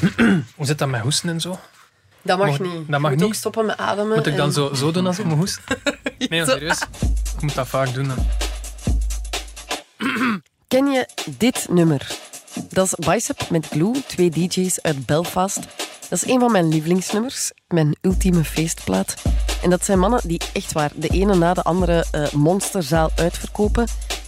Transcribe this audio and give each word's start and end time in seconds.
Hoe 0.56 0.66
zit 0.66 0.78
dat 0.78 0.88
met 0.88 1.00
hoesten 1.00 1.28
en 1.28 1.40
zo? 1.40 1.58
Dat 2.22 2.38
mag 2.38 2.48
Mag- 2.48 2.58
niet. 2.58 2.88
dat 2.88 3.00
mag 3.00 3.10
moet 3.10 3.20
niet? 3.20 3.28
ook 3.28 3.34
stoppen 3.34 3.66
met 3.66 3.76
ademen. 3.76 4.16
Moet 4.16 4.26
ik 4.26 4.36
dan 4.36 4.46
en- 4.46 4.52
zo, 4.52 4.74
zo 4.74 4.90
doen 4.90 5.06
als 5.06 5.18
ik 5.18 5.26
me 5.26 5.34
hoest? 5.34 5.60
Nee, 6.28 6.44
serieus. 6.44 6.78
Ik 7.34 7.40
moet 7.42 7.54
dat 7.54 7.68
vaak 7.68 7.94
doen. 7.94 8.08
Dan. 8.08 8.26
Ken 10.68 10.86
je 10.86 11.08
dit 11.38 11.66
nummer? 11.70 12.06
Dat 12.68 12.86
is 12.86 12.94
Bicep 13.06 13.50
met 13.50 13.66
Glue, 13.66 14.02
twee 14.06 14.30
DJ's 14.30 14.80
uit 14.80 15.06
Belfast. 15.06 15.56
Dat 16.08 16.22
is 16.22 16.26
een 16.26 16.40
van 16.40 16.52
mijn 16.52 16.68
lievelingsnummers, 16.68 17.50
mijn 17.68 17.96
ultieme 18.00 18.44
feestplaat. 18.44 19.14
En 19.62 19.70
dat 19.70 19.84
zijn 19.84 19.98
mannen 19.98 20.20
die 20.24 20.40
echt 20.52 20.72
waar 20.72 20.90
de 20.94 21.08
ene 21.08 21.34
na 21.34 21.54
de 21.54 21.62
andere 21.62 22.04
eh, 22.10 22.30
monsterzaal 22.32 23.10
uitverkopen. 23.16 23.86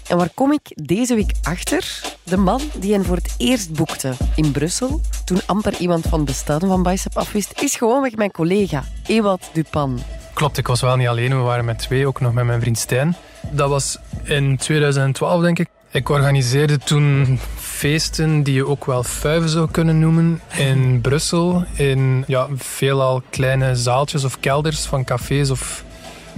En 0.09 0.17
waar 0.17 0.31
kom 0.35 0.53
ik 0.53 0.73
deze 0.75 1.15
week 1.15 1.33
achter? 1.43 2.01
De 2.23 2.37
man 2.37 2.61
die 2.75 2.93
hen 2.93 3.05
voor 3.05 3.17
het 3.17 3.35
eerst 3.39 3.73
boekte 3.73 4.15
in 4.37 4.53
Brussel, 4.53 5.01
toen 5.25 5.41
amper 5.47 5.77
iemand 5.79 6.07
van 6.07 6.25
bestaan 6.25 6.61
van 6.61 6.83
Bicep 6.83 7.17
afwist, 7.17 7.61
is 7.61 7.77
gewoonweg 7.77 8.17
mijn 8.17 8.31
collega, 8.31 8.85
Ewout 9.07 9.51
Dupan. 9.53 10.01
Klopt, 10.35 10.59
ik 10.59 10.67
was 10.67 10.81
wel 10.81 10.97
niet 10.97 11.09
alleen. 11.09 11.37
We 11.37 11.43
waren 11.43 11.65
met 11.65 11.79
twee, 11.79 12.07
ook 12.07 12.21
nog 12.21 12.33
met 12.33 12.45
mijn 12.45 12.61
vriend 12.61 12.79
Stijn. 12.79 13.17
Dat 13.51 13.69
was 13.69 13.99
in 14.23 14.57
2012, 14.57 15.43
denk 15.43 15.59
ik. 15.59 15.69
Ik 15.91 16.09
organiseerde 16.09 16.79
toen 16.79 17.39
feesten 17.57 18.43
die 18.43 18.55
je 18.55 18.67
ook 18.67 18.85
wel 18.85 19.03
fuiven 19.03 19.49
zou 19.49 19.71
kunnen 19.71 19.99
noemen 19.99 20.41
in 20.57 21.01
Brussel. 21.01 21.65
In 21.77 22.25
ja, 22.27 22.49
veelal 22.55 23.23
kleine 23.31 23.77
zaaltjes 23.77 24.25
of 24.25 24.41
kelders 24.41 24.85
van 24.85 25.05
cafés. 25.05 25.51
Of, 25.51 25.85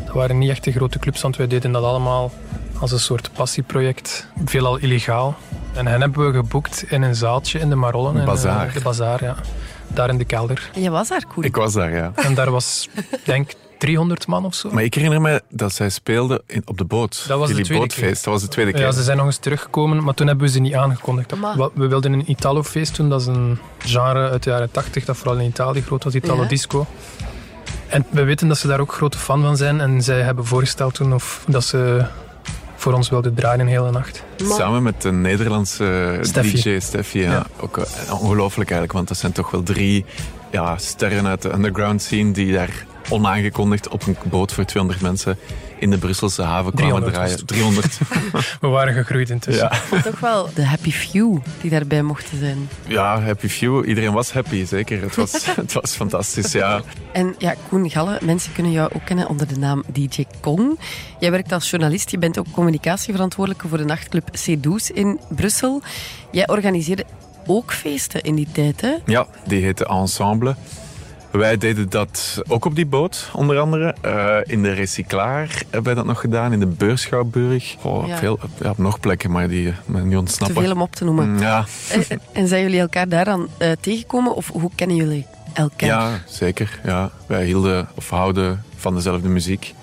dat 0.05 0.15
waren 0.15 0.39
niet 0.39 0.51
echt 0.51 0.65
de 0.65 0.73
grote 0.73 0.99
clubs, 0.99 1.23
want 1.23 1.37
wij 1.37 1.47
deden 1.47 1.73
dat 1.73 1.85
allemaal 1.85 2.33
als 2.81 2.93
een 2.93 3.01
soort 3.01 3.31
passieproject. 3.33 4.27
Veelal 4.45 4.77
illegaal. 4.77 5.37
En 5.75 5.87
hen 5.87 6.01
hebben 6.01 6.27
we 6.27 6.33
geboekt 6.39 6.85
in 6.89 7.03
een 7.03 7.15
zaaltje 7.15 7.59
in 7.59 7.69
de 7.69 7.75
Marollen. 7.75 8.11
Een 8.11 8.15
in, 8.17 8.21
eh, 8.21 8.27
bazaar. 8.27 8.73
de 8.73 8.81
bazaar, 8.81 9.25
ja. 9.25 9.37
Daar 9.89 10.09
in 10.09 10.19
de 10.19 10.25
kelder. 10.25 10.71
Je 10.75 10.91
was 10.91 11.09
daar, 11.09 11.25
Koen. 11.27 11.45
Ik 11.45 11.57
was 11.57 11.73
daar, 11.73 11.91
ja. 11.95 12.13
En 12.15 12.35
daar 12.35 12.51
was, 12.51 12.89
denk 13.25 13.51
300 13.79 14.27
man 14.27 14.45
of 14.45 14.55
zo. 14.55 14.71
Maar 14.71 14.83
ik 14.83 14.95
herinner 14.95 15.21
me 15.21 15.43
dat 15.49 15.73
zij 15.73 15.89
speelden 15.89 16.43
in, 16.47 16.63
op 16.65 16.79
de 16.79 16.85
boot. 16.85 17.25
Dat 17.29 17.39
was 17.39 17.47
de 17.49 17.53
Jullie 17.53 17.65
tweede 17.69 17.85
bootfeest, 17.87 18.25
dat 18.25 18.33
was 18.33 18.43
de 18.43 18.49
tweede 18.49 18.73
keer. 18.73 18.81
Ja, 18.81 18.93
ze 18.93 19.03
zijn 19.03 19.17
nog 19.17 19.27
eens 19.27 19.37
teruggekomen, 19.37 20.05
maar 20.05 20.15
toen 20.15 20.27
hebben 20.27 20.47
we 20.47 20.53
ze 20.53 20.59
niet 20.61 20.75
aangekondigd. 20.75 21.35
Maar- 21.37 21.57
We- 21.75 21.87
wilden 21.89 22.13
een 22.13 22.31
Italo-feest 22.31 22.97
doen, 22.97 23.09
dat 23.09 23.21
is 23.21 23.27
een 23.27 23.59
genre 23.79 24.31
uit 24.31 24.43
de 24.43 24.51
jaren 24.51 24.71
80, 24.71 25.05
dat 25.05 25.17
vooral 25.17 25.39
in 25.39 25.47
Italië 25.49 25.83
groot 25.83 26.05
was, 26.05 26.15
Italo 26.15 26.43
Ja. 26.43 26.49
Disco. 26.49 26.87
En 27.87 28.07
we 28.11 28.25
weten 28.25 28.49
dat 28.49 28.59
ze 28.59 28.67
daar 28.67 28.81
ook 28.81 28.93
grote 28.93 29.19
fan 29.19 29.43
van 29.43 29.57
zijn 29.57 29.81
en 29.81 30.03
zij 30.03 30.21
hebben 30.23 30.45
voorgesteld 30.47 30.95
toen 30.95 31.15
of 31.15 31.45
dat 31.49 31.65
ze 31.65 32.05
voor 32.87 32.95
ons 32.95 33.09
wilden 33.09 33.35
draaien 33.35 33.61
een 33.61 33.67
hele 33.67 33.91
nacht. 33.91 34.23
Samen 34.37 34.83
met 34.83 35.03
de 35.03 35.13
Nederlandse 35.13 36.19
Steffi. 36.21 36.63
DJ 36.63 36.79
Steffi. 36.79 37.21
Ja. 37.21 37.31
Ja. 37.31 37.47
Ook 37.61 37.79
eh, 37.79 38.23
ongelooflijk 38.23 38.71
eigenlijk, 38.71 38.93
want 38.93 39.09
dat 39.09 39.17
zijn 39.17 39.33
toch 39.33 39.51
wel 39.51 39.63
drie 39.63 40.05
ja, 40.51 40.79
sterren 40.79 41.27
uit 41.27 41.43
de 41.43 41.53
underground 41.53 42.03
scene 42.03 42.33
die 42.33 42.53
daar 42.53 42.87
onaangekondigd 43.09 43.89
op 43.89 44.07
een 44.07 44.17
boot 44.25 44.53
voor 44.53 44.65
200 44.65 45.03
mensen 45.03 45.39
in 45.79 45.91
de 45.91 45.99
Brusselse 45.99 46.43
haven 46.43 46.73
kwamen 46.73 47.03
300 47.03 47.13
draaien. 47.15 47.31
was 47.31 47.41
het. 47.41 47.49
300. 47.49 47.99
We 48.61 48.69
waren 48.69 48.95
gegroeid 48.95 49.31
intussen. 49.31 49.71
ja. 49.91 50.01
Toch 50.01 50.21
wel 50.21 50.49
de 50.55 50.65
happy 50.67 50.91
few 50.91 51.39
die 51.61 51.71
daarbij 51.71 52.03
mochten 52.03 52.39
zijn. 52.39 52.69
ja, 52.87 53.21
happy 53.21 53.49
few. 53.49 53.85
Iedereen 53.85 54.13
was 54.13 54.33
happy, 54.33 54.65
zeker. 54.65 55.01
Het 55.03 55.17
was, 55.17 55.47
het 55.57 55.73
was 55.73 55.91
fantastisch, 55.91 56.53
ja. 56.53 56.81
En 57.13 57.35
ja, 57.39 57.55
Koen 57.69 57.91
Galle, 57.91 58.19
mensen 58.23 58.53
kunnen 58.53 58.73
jou 58.73 58.91
ook 58.95 59.05
kennen 59.05 59.29
onder 59.29 59.49
de 59.49 59.59
naam 59.59 59.85
DJ 59.93 60.25
Kong. 60.41 60.79
Jij 61.21 61.31
werkt 61.31 61.53
als 61.53 61.71
journalist, 61.71 62.11
je 62.11 62.19
bent 62.19 62.39
ook 62.39 62.47
communicatieverantwoordelijke 62.53 63.69
voor 63.69 63.79
de 63.79 63.85
nachtclub 63.85 64.29
C12 64.29 64.95
in 64.95 65.21
Brussel. 65.29 65.83
Jij 66.31 66.49
organiseerde 66.49 67.05
ook 67.47 67.73
feesten 67.73 68.23
in 68.23 68.35
die 68.35 68.49
tijd, 68.53 68.81
hè? 68.81 68.95
Ja, 69.07 69.27
die 69.47 69.63
heette 69.63 69.87
Ensemble. 69.87 70.55
Wij 71.31 71.57
deden 71.57 71.91
dat 71.91 72.43
ook 72.49 72.65
op 72.65 72.75
die 72.75 72.87
boot, 72.87 73.31
onder 73.33 73.59
andere. 73.59 73.95
Eh, 74.01 74.37
in 74.53 74.63
de 74.63 74.73
Recyclaar 74.73 75.49
hebben 75.63 75.83
wij 75.83 75.95
dat 75.95 76.05
nog 76.05 76.21
gedaan, 76.21 76.53
in 76.53 76.61
de 76.61 76.67
Beurschouwburg. 76.67 77.77
Oh, 77.83 78.07
Ja. 78.09 78.17
veel, 78.17 78.39
ja, 78.63 78.71
op 78.71 78.79
nog 78.79 79.01
plekken, 79.01 79.31
maar 79.31 79.49
die 79.49 79.69
eh, 79.69 79.75
me 79.87 80.01
niet 80.01 80.11
Te 80.13 80.19
ontsnappen. 80.19 80.63
veel 80.63 80.73
om 80.73 80.83
op 80.83 80.95
te 80.95 81.05
noemen. 81.05 81.31
Mm, 81.31 81.39
Ja, 81.41 81.65
En, 82.09 82.21
en 82.33 82.49
zijn 82.49 82.63
jullie 82.63 82.81
elkaar 82.81 83.09
daar 83.09 83.25
dan 83.25 83.49
eh, 83.59 83.71
tegengekomen 83.81 84.35
of 84.35 84.49
hoe 84.53 84.71
kennen 84.75 84.97
jullie 84.97 85.27
elkaar? 85.53 85.89
ja, 85.89 86.11
zeker. 86.29 86.81
Ja. 86.85 87.11
Wij 87.27 87.45
hielden 87.45 87.89
of 87.95 88.11
houden 88.11 88.63
van 88.77 88.95
dezelfde 88.95 89.29
muziek. 89.29 89.75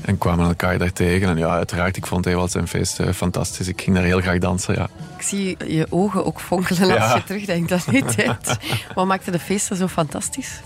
En 0.00 0.18
kwamen 0.18 0.46
elkaar 0.46 0.78
daar 0.78 0.92
tegen. 0.92 1.28
En 1.28 1.36
ja, 1.38 1.48
uiteraard, 1.48 1.96
ik 1.96 2.06
vond 2.06 2.26
Ewald 2.26 2.50
zijn 2.50 2.68
feest 2.68 3.00
eh, 3.00 3.08
fantastisch. 3.12 3.68
Ik 3.68 3.80
ging 3.80 3.96
daar 3.96 4.04
heel 4.04 4.20
graag 4.20 4.38
dansen, 4.38 4.74
ja. 4.74 4.88
Ik 5.16 5.22
zie 5.22 5.56
je 5.66 5.86
ogen 5.90 6.24
ook 6.26 6.40
fonkelen 6.40 6.90
als 6.90 7.10
Ja. 7.10 7.14
je 7.16 7.24
terugdenkt 7.24 7.72
aan 7.72 7.80
die 7.90 8.04
tijd. 8.04 8.56
Wat 8.94 9.06
maakte 9.06 9.30
de 9.30 9.38
feesten 9.38 9.76
zo 9.76 9.86
fantastisch? 9.86 10.60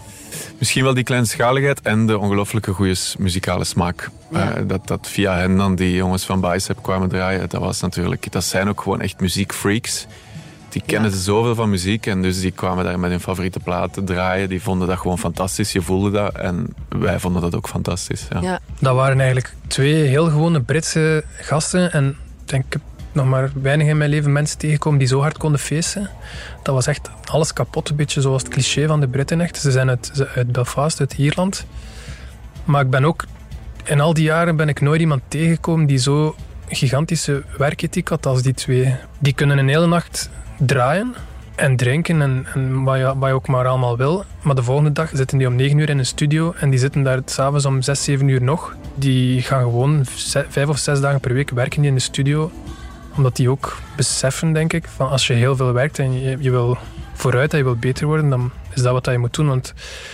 Misschien 0.58 0.84
wel 0.84 0.94
die 0.94 1.04
kleinschaligheid 1.04 1.80
en 1.80 2.06
de 2.06 2.18
ongelooflijke 2.18 2.72
goede 2.72 2.96
muzikale 3.18 3.64
smaak. 3.64 4.10
Ja. 4.30 4.54
Eh, 4.54 4.62
dat, 4.66 4.86
dat 4.86 5.08
via 5.08 5.36
hen 5.36 5.56
dan 5.56 5.74
die 5.74 5.94
jongens 5.94 6.24
van 6.24 6.40
Bicep 6.40 6.82
kwamen 6.82 7.08
draaien, 7.08 7.48
dat 7.48 7.60
was 7.60 7.80
natuurlijk... 7.80 8.32
Dat 8.32 8.44
zijn 8.44 8.68
ook 8.68 8.80
gewoon 8.80 9.00
echt 9.00 9.20
muziekfreaks. 9.20 10.06
Die 10.68 10.82
kennen 10.86 11.10
Ja. 11.10 11.16
zoveel 11.16 11.54
van 11.54 11.70
muziek 11.70 12.06
en 12.06 12.22
dus 12.22 12.40
die 12.40 12.50
kwamen 12.50 12.84
daar 12.84 12.98
met 12.98 13.10
hun 13.10 13.20
favoriete 13.20 13.60
platen 13.60 14.04
draaien. 14.04 14.48
Die 14.48 14.62
vonden 14.62 14.88
dat 14.88 14.98
gewoon 14.98 15.18
fantastisch, 15.18 15.72
je 15.72 15.82
voelde 15.82 16.10
dat. 16.10 16.34
En 16.34 16.74
wij 16.88 17.18
vonden 17.20 17.42
dat 17.42 17.54
ook 17.54 17.68
fantastisch, 17.68 18.26
ja. 18.32 18.40
Ja. 18.40 18.60
Dat 18.78 18.94
waren 18.94 19.16
eigenlijk 19.20 19.54
twee 19.66 19.94
heel 19.94 20.24
gewone 20.30 20.60
Britse 20.60 21.24
gasten. 21.40 21.92
En 21.92 22.08
ik 22.08 22.48
denk, 22.48 22.64
nog 23.12 23.26
maar 23.26 23.50
weinig 23.62 23.86
in 23.86 23.96
mijn 23.96 24.10
leven 24.10 24.32
mensen 24.32 24.58
tegengekomen 24.58 24.98
die 24.98 25.08
zo 25.08 25.20
hard 25.20 25.38
konden 25.38 25.60
feesten. 25.60 26.10
Dat 26.62 26.74
was 26.74 26.86
echt 26.86 27.10
alles 27.24 27.52
kapot, 27.52 27.88
een 27.88 27.96
beetje 27.96 28.20
zoals 28.20 28.42
het 28.42 28.52
cliché 28.52 28.86
van 28.86 29.00
de 29.00 29.08
Britten 29.08 29.40
echt. 29.40 29.56
Ze 29.56 29.70
zijn 29.70 29.88
uit, 29.88 30.26
uit 30.34 30.52
Belfast, 30.52 31.00
uit 31.00 31.12
Ierland. 31.12 31.66
Maar 32.64 32.82
ik 32.82 32.90
ben 32.90 33.04
ook, 33.04 33.24
in 33.84 34.00
al 34.00 34.14
die 34.14 34.24
jaren 34.24 34.56
ben 34.56 34.68
ik 34.68 34.80
nooit 34.80 35.00
iemand 35.00 35.22
tegengekomen 35.28 35.86
die 35.86 35.98
zo 35.98 36.34
gigantische 36.68 37.42
werkethiek 37.58 38.08
had 38.08 38.26
als 38.26 38.42
die 38.42 38.54
twee. 38.54 38.96
Die 39.18 39.32
kunnen 39.32 39.58
een 39.58 39.68
hele 39.68 39.86
nacht 39.86 40.30
draaien 40.58 41.14
en 41.54 41.76
drinken 41.76 42.22
en, 42.22 42.46
en 42.54 42.82
wat, 42.82 42.98
je, 42.98 43.18
wat 43.18 43.28
je 43.28 43.34
ook 43.34 43.48
maar 43.48 43.66
allemaal 43.66 43.96
wil. 43.96 44.24
Maar 44.42 44.54
de 44.54 44.62
volgende 44.62 44.92
dag 44.92 45.10
zitten 45.12 45.38
die 45.38 45.46
om 45.46 45.54
9 45.54 45.78
uur 45.78 45.88
in 45.88 45.98
een 45.98 46.06
studio 46.06 46.52
en 46.56 46.70
die 46.70 46.78
zitten 46.78 47.02
daar 47.02 47.20
s'avonds 47.24 47.64
om 47.64 47.82
6, 47.82 48.04
7 48.04 48.28
uur 48.28 48.42
nog. 48.42 48.76
Die 48.94 49.42
gaan 49.42 49.62
gewoon 49.62 50.00
vijf 50.48 50.68
of 50.68 50.78
zes 50.78 51.00
dagen 51.00 51.20
per 51.20 51.34
week 51.34 51.50
werken 51.50 51.80
die 51.80 51.90
in 51.90 51.96
de 51.96 52.02
studio. 52.02 52.50
Omdat 53.16 53.36
die 53.36 53.50
ook 53.50 53.78
beseffen, 53.96 54.52
denk 54.52 54.72
ik, 54.72 54.88
van 54.88 55.08
als 55.08 55.26
je 55.26 55.32
heel 55.32 55.56
veel 55.56 55.72
werkt 55.72 55.98
en 55.98 56.20
je, 56.20 56.36
je 56.40 56.50
wil 56.50 56.78
vooruit 57.12 57.52
en 57.52 57.58
je 57.58 57.64
wil 57.64 57.76
beter 57.76 58.06
worden, 58.06 58.28
dan 58.28 58.50
is 58.74 58.82
dat 58.82 58.92
wat 58.92 59.06
je 59.06 59.18
moet 59.18 59.34
doen. 59.34 59.48
Want 59.48 59.68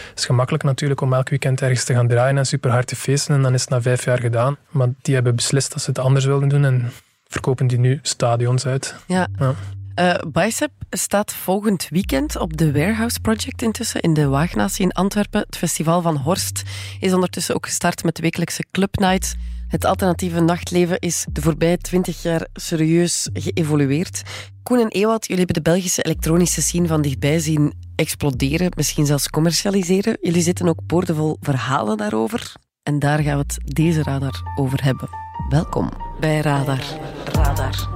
het 0.09 0.19
is 0.19 0.25
gemakkelijk 0.25 0.65
natuurlijk 0.65 1.01
om 1.01 1.13
elk 1.13 1.29
weekend 1.29 1.63
ergens 1.63 1.85
te 1.85 1.95
gaan 1.95 2.09
draaien 2.09 2.39
en 2.39 2.47
super 2.47 2.71
hard 2.71 2.87
te 2.87 2.97
feesten 2.97 3.35
en 3.35 3.43
dan 3.43 3.55
is 3.55 3.61
het 3.61 3.71
na 3.71 3.83
vijf 3.83 4.05
jaar 4.05 4.21
gedaan. 4.21 4.57
Maar 4.71 4.89
die 5.03 5.15
hebben 5.15 5.35
beslist 5.37 5.73
dat 5.73 5.83
ze 5.83 5.89
het 5.91 5.99
anders 5.99 6.25
wilden 6.25 6.49
doen 6.49 6.65
en 6.65 6.93
verkopen 7.29 7.67
die 7.67 7.79
nu 7.79 7.99
stadions 8.03 8.67
uit. 8.67 8.95
Ja. 9.07 9.27
Ja. 9.39 9.55
Eh, 9.95 10.15
Bicep 10.33 10.71
staat 10.91 11.33
volgend 11.33 11.87
weekend 11.91 12.37
op 12.37 12.57
de 12.57 12.73
Warehouse 12.73 13.21
Project 13.21 13.63
intussen 13.63 14.01
in 14.01 14.15
de 14.15 14.27
Waagnatie 14.27 14.85
in 14.85 14.93
Antwerpen. 14.93 15.41
Het 15.41 15.57
festival 15.57 16.03
van 16.03 16.17
Horst 16.17 16.63
is 17.01 17.13
ondertussen 17.13 17.55
ook 17.55 17.67
gestart 17.67 18.05
met 18.05 18.17
de 18.17 18.23
wekelijkse 18.23 18.65
Club 18.71 18.99
Night. 18.99 19.37
Het 19.69 19.85
alternatieve 19.85 20.41
nachtleven 20.41 20.99
is 20.99 21.27
de 21.33 21.41
voorbije 21.41 21.79
twintig 21.79 22.23
jaar 22.23 22.47
serieus 22.53 23.29
geëvolueerd. 23.33 24.23
Koen 24.63 24.79
en 24.79 24.89
Ewout, 24.89 25.27
jullie 25.27 25.45
hebben 25.45 25.63
de 25.63 25.71
Belgische 25.71 26.03
elektronische 26.03 26.63
scene 26.63 26.87
van 26.87 27.03
dichtbij 27.03 27.39
zien 27.39 27.73
exploderen, 27.95 28.73
misschien 28.77 29.07
zelfs 29.07 29.31
commercialiseren. 29.31 30.19
Jullie 30.21 30.43
zitten 30.43 30.69
ook 30.69 30.87
boordevol 30.87 31.37
verhalen 31.41 31.97
daarover. 31.97 32.53
En 32.83 32.99
daar 32.99 33.19
gaan 33.19 33.39
we 33.39 33.45
het 33.47 33.75
deze 33.75 34.03
radar 34.03 34.43
over 34.55 34.85
hebben. 34.85 35.09
Welkom 35.49 35.91
bij 36.21 36.41
Radar. 36.41 36.85
Radar. 37.25 37.45
Radar. 37.45 37.89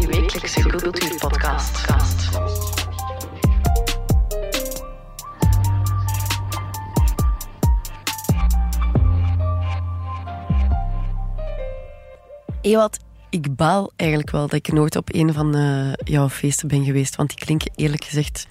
Uw 0.00 0.06
wekelijkse 0.06 0.60
cultuurpodcast. 0.60 1.86
Ewald, 12.60 12.98
ik 13.30 13.56
baal 13.56 13.92
eigenlijk 13.96 14.30
wel 14.30 14.40
dat 14.40 14.52
ik 14.52 14.72
nooit 14.72 14.96
op 14.96 15.14
een 15.14 15.32
van 15.32 15.54
eh, 15.54 15.92
jouw 16.04 16.28
feesten 16.28 16.68
ben 16.68 16.84
geweest, 16.84 17.16
want 17.16 17.28
die 17.28 17.38
klinken 17.38 17.70
eerlijk 17.74 18.04
gezegd 18.04 18.46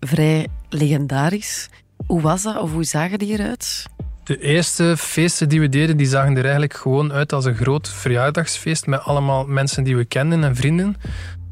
vrij 0.00 0.46
legendarisch. 0.68 1.68
Hoe 2.06 2.20
was 2.20 2.42
dat 2.42 2.58
of 2.58 2.72
hoe 2.72 2.84
zagen 2.84 3.18
die 3.18 3.32
eruit? 3.32 3.86
De 4.24 4.40
eerste 4.40 4.94
feesten 4.96 5.48
die 5.48 5.60
we 5.60 5.68
deden, 5.68 5.96
die 5.96 6.06
zagen 6.06 6.36
er 6.36 6.42
eigenlijk 6.42 6.74
gewoon 6.74 7.12
uit 7.12 7.32
als 7.32 7.44
een 7.44 7.56
groot 7.56 7.88
verjaardagsfeest 7.88 8.86
met 8.86 9.00
allemaal 9.00 9.46
mensen 9.46 9.84
die 9.84 9.96
we 9.96 10.04
kenden 10.04 10.44
en 10.44 10.56
vrienden. 10.56 10.96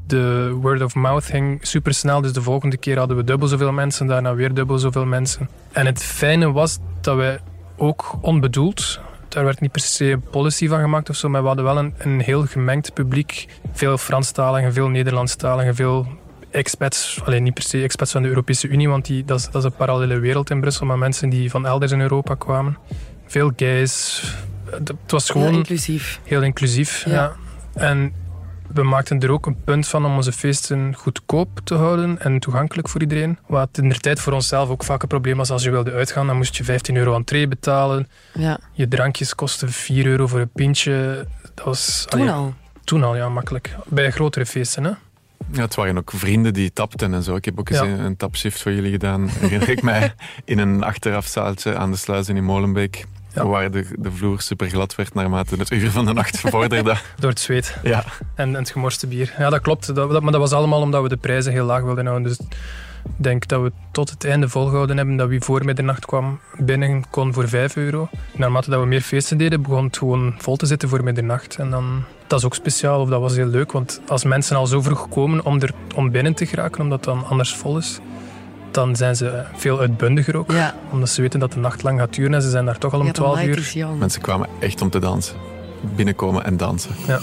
De 0.06 0.51
word 0.61 0.83
of 0.83 0.94
mouth 0.94 1.25
ging 1.25 1.59
super 1.67 1.94
snel, 1.94 2.21
dus 2.21 2.33
de 2.33 2.43
volgende 2.43 2.77
keer 2.77 2.99
hadden 2.99 3.17
we 3.17 3.25
dubbel 3.25 3.49
zoveel 3.49 3.73
mensen, 3.73 4.06
daarna 4.06 4.35
weer 4.35 4.55
dubbel 4.55 4.79
zoveel 4.79 5.06
mensen. 5.06 5.49
En 5.73 5.87
het 5.87 6.03
fijne 6.03 6.53
was 6.53 6.79
dat 7.01 7.17
wij 7.17 7.41
ook 7.77 8.19
onbedoeld, 8.21 9.01
daar 9.29 9.45
werd 9.45 9.61
niet 9.61 9.73
per 9.73 9.81
se 9.81 10.19
policy 10.31 10.69
van 10.69 10.81
gemaakt 10.81 11.11
of 11.11 11.17
zo, 11.17 11.29
maar 11.29 11.41
we 11.41 11.47
hadden 11.47 11.65
wel 11.65 11.79
een, 11.79 11.95
een 11.99 12.21
heel 12.21 12.47
gemengd 12.47 12.93
publiek. 12.95 13.47
Veel 13.73 13.99
Franstaligen, 13.99 14.73
veel 14.73 14.89
Nederlandstaligen, 14.89 15.75
veel 15.75 16.07
expats, 16.51 17.21
alleen 17.25 17.43
niet 17.43 17.55
per 17.55 17.63
se 17.63 17.83
expats 17.83 18.13
van 18.13 18.23
de 18.23 18.29
Europese 18.29 18.69
Unie, 18.69 18.89
want 18.89 19.07
die, 19.07 19.25
dat, 19.25 19.39
is, 19.39 19.45
dat 19.45 19.55
is 19.55 19.65
een 19.65 19.77
parallele 19.77 20.19
wereld 20.19 20.51
in 20.51 20.61
Brussel, 20.61 20.87
maar 20.87 20.99
mensen 20.99 21.29
die 21.29 21.51
van 21.51 21.67
elders 21.67 21.93
in 21.93 22.01
Europa 22.01 22.35
kwamen. 22.35 22.79
Veel 23.27 23.53
gays. 23.57 24.23
Het 24.71 24.93
was 25.07 25.31
gewoon 25.31 25.49
Heel 25.49 25.57
inclusief. 25.57 26.21
heel 26.25 26.43
inclusief. 26.43 27.05
Ja. 27.05 27.13
Ja. 27.13 27.33
En 27.75 28.13
we 28.75 28.82
maakten 28.82 29.20
er 29.20 29.31
ook 29.31 29.47
een 29.47 29.56
punt 29.65 29.88
van 29.88 30.05
om 30.05 30.15
onze 30.17 30.32
feesten 30.32 30.94
goedkoop 30.94 31.61
te 31.65 31.75
houden 31.75 32.19
en 32.20 32.38
toegankelijk 32.38 32.88
voor 32.88 33.00
iedereen. 33.00 33.38
Wat 33.47 33.69
in 33.79 33.88
de 33.88 33.99
tijd 33.99 34.20
voor 34.20 34.32
onszelf 34.32 34.69
ook 34.69 34.85
vaak 34.85 35.03
een 35.03 35.09
probleem 35.09 35.37
was. 35.37 35.50
Als 35.50 35.62
je 35.62 35.70
wilde 35.70 35.93
uitgaan, 35.93 36.26
dan 36.26 36.37
moest 36.37 36.56
je 36.56 36.65
15 36.65 36.97
euro 36.97 37.15
entree 37.15 37.49
betalen. 37.49 38.09
Ja, 38.35 38.59
Je 38.73 38.88
drankjes 38.88 39.35
kostten 39.35 39.73
4 39.73 40.06
euro 40.06 40.26
voor 40.26 40.41
een 40.41 40.50
pintje. 40.55 41.26
Dat 41.55 41.65
was 41.65 42.05
toen 42.09 42.20
allee, 42.20 42.32
al. 42.32 42.55
Toen 42.85 43.05
al, 43.05 43.17
ja, 43.17 43.29
makkelijk. 43.29 43.76
Bij 43.87 44.11
grotere 44.11 44.47
feesten, 44.47 44.85
hè. 44.85 44.91
Ja, 45.53 45.61
het 45.61 45.75
waren 45.75 45.97
ook 45.99 46.11
vrienden 46.15 46.53
die 46.55 46.73
tapten 46.73 47.15
en 47.15 47.23
zo. 47.23 47.35
Ik 47.37 47.44
heb 47.44 47.59
ook 47.59 47.69
eens 47.70 47.79
Ja. 47.79 47.85
een, 47.85 47.99
een 48.00 48.17
tapshift 48.17 48.62
voor 48.62 48.73
jullie 48.73 48.91
gedaan. 48.91 49.29
Herinner 49.29 49.69
ik 49.69 49.82
mij 49.82 50.15
in 50.44 50.59
een 50.59 50.82
achterafzaaltje 50.82 51.76
aan 51.76 51.91
de 51.91 51.97
sluizen 51.97 52.37
in 52.37 52.44
Molenbeek. 52.44 53.05
Ja. 53.43 53.46
Waar 53.46 53.70
de, 53.70 53.87
de 53.99 54.11
vloer 54.12 54.40
super 54.40 54.69
glad 54.69 54.94
werd 54.94 55.14
naarmate 55.14 55.55
het 55.56 55.70
uur 55.70 55.90
van 55.90 56.05
de 56.05 56.12
nacht 56.12 56.40
vorderde. 56.50 56.94
Door 57.19 57.31
het 57.31 57.40
zweet 57.40 57.76
ja, 57.82 58.05
en, 58.35 58.49
en 58.49 58.55
het 58.55 58.70
gemorste 58.70 59.06
bier. 59.06 59.35
Ja, 59.38 59.50
dat 59.50 59.61
klopt. 59.61 59.94
Dat, 59.94 60.11
dat- 60.11 60.23
maar 60.23 60.32
dat 60.32 60.40
was 60.40 60.52
allemaal 60.52 60.81
omdat 60.81 61.02
we 61.02 61.08
de 61.08 61.17
prijzen 61.17 61.52
heel 61.52 61.64
laag 61.67 61.82
wilden 61.82 62.06
houden. 62.06 62.29
Dus 62.29 62.38
ik 63.05 63.12
denk 63.17 63.49
dat 63.49 63.62
we 63.62 63.73
tot 63.93 64.11
het 64.11 64.25
einde 64.25 64.49
volgehouden 64.49 64.96
hebben 64.96 65.17
dat 65.17 65.29
wie 65.29 65.40
voor 65.40 65.64
middernacht 65.64 66.06
kwam 66.06 66.38
binnen 66.58 67.05
kon 67.11 67.32
voor 67.32 67.49
5 67.49 67.76
euro. 67.76 68.08
Naarmate 68.32 68.70
dat 68.70 68.81
we 68.81 68.87
meer 68.87 69.00
feesten 69.00 69.38
deden, 69.38 69.62
begon 69.62 69.84
het 69.84 69.99
gewoon 69.99 70.34
vol 70.38 70.56
te 70.56 70.67
zitten 70.67 70.88
voor 70.88 71.05
middernacht. 71.05 71.56
En 71.56 71.70
dan, 71.70 72.02
dat 72.26 72.38
is 72.38 72.44
ook 72.44 72.55
speciaal, 72.55 73.00
of 73.00 73.08
dat 73.08 73.20
was 73.20 73.37
heel 73.37 73.46
leuk. 73.46 73.73
Want 73.73 74.00
als 74.08 74.25
mensen 74.25 74.56
al 74.56 74.67
zo 74.67 74.81
vroeg 74.82 75.08
komen 75.08 75.44
om, 75.44 75.61
er, 75.61 75.70
om 75.94 76.11
binnen 76.11 76.34
te 76.34 76.46
geraken, 76.46 76.81
omdat 76.82 77.05
het 77.06 77.14
dan 77.14 77.26
anders 77.26 77.55
vol 77.55 77.79
is, 77.79 77.99
dan 78.70 78.97
zijn 78.97 79.17
ze 79.17 79.43
veel 79.56 79.81
uitbundiger 79.81 80.37
ook. 80.37 80.53
Ja, 80.53 80.75
Omdat 80.91 81.09
ze 81.09 81.20
weten 81.20 81.41
dat 81.41 81.53
de 81.53 81.59
nacht 81.59 81.82
lang 81.82 81.99
gaat 81.99 82.15
duren 82.15 82.35
en 82.35 82.43
ze 82.43 82.50
zijn 82.50 82.65
daar 82.65 82.79
toch 82.79 82.93
al 82.93 82.99
om 83.00 83.06
ja, 83.06 83.12
de 83.12 83.19
12 83.19 83.37
night 83.44 83.75
uur. 83.76 83.88
mensen 83.99 84.20
kwamen 84.20 84.49
echt 84.59 84.81
om 84.82 84.91
te 84.91 84.99
dansen. 84.99 85.37
Binnenkomen 85.97 86.44
en 86.44 86.56
dansen. 86.56 86.91
Ja. 87.06 87.19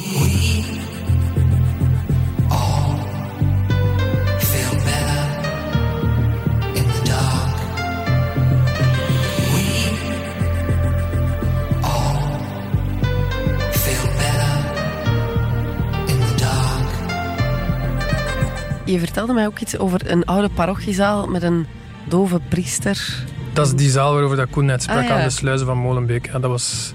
Je 18.86 19.00
vertelde 19.00 19.34
mij 19.34 19.46
ook 19.46 19.60
iets 19.60 19.78
over 19.78 20.12
een 20.12 20.26
oude 20.26 20.50
parochiezaal 20.50 21.28
met 21.28 21.44
een 21.44 21.68
dove 22.08 22.40
priester. 22.50 23.24
Dat 23.54 23.68
is 23.68 23.74
die 23.74 23.90
zaal 23.90 24.14
waarover 24.14 24.38
dat 24.38 24.50
Koen 24.50 24.66
net 24.66 24.84
sprak 24.84 24.98
Ah, 24.98 25.04
ja. 25.08 25.18
aan 25.18 25.24
de 25.24 25.30
sluizen 25.30 25.68
van 25.68 25.78
Molenbeek. 25.78 26.26
Ja, 26.26 26.40
dat 26.40 26.50
was... 26.50 26.94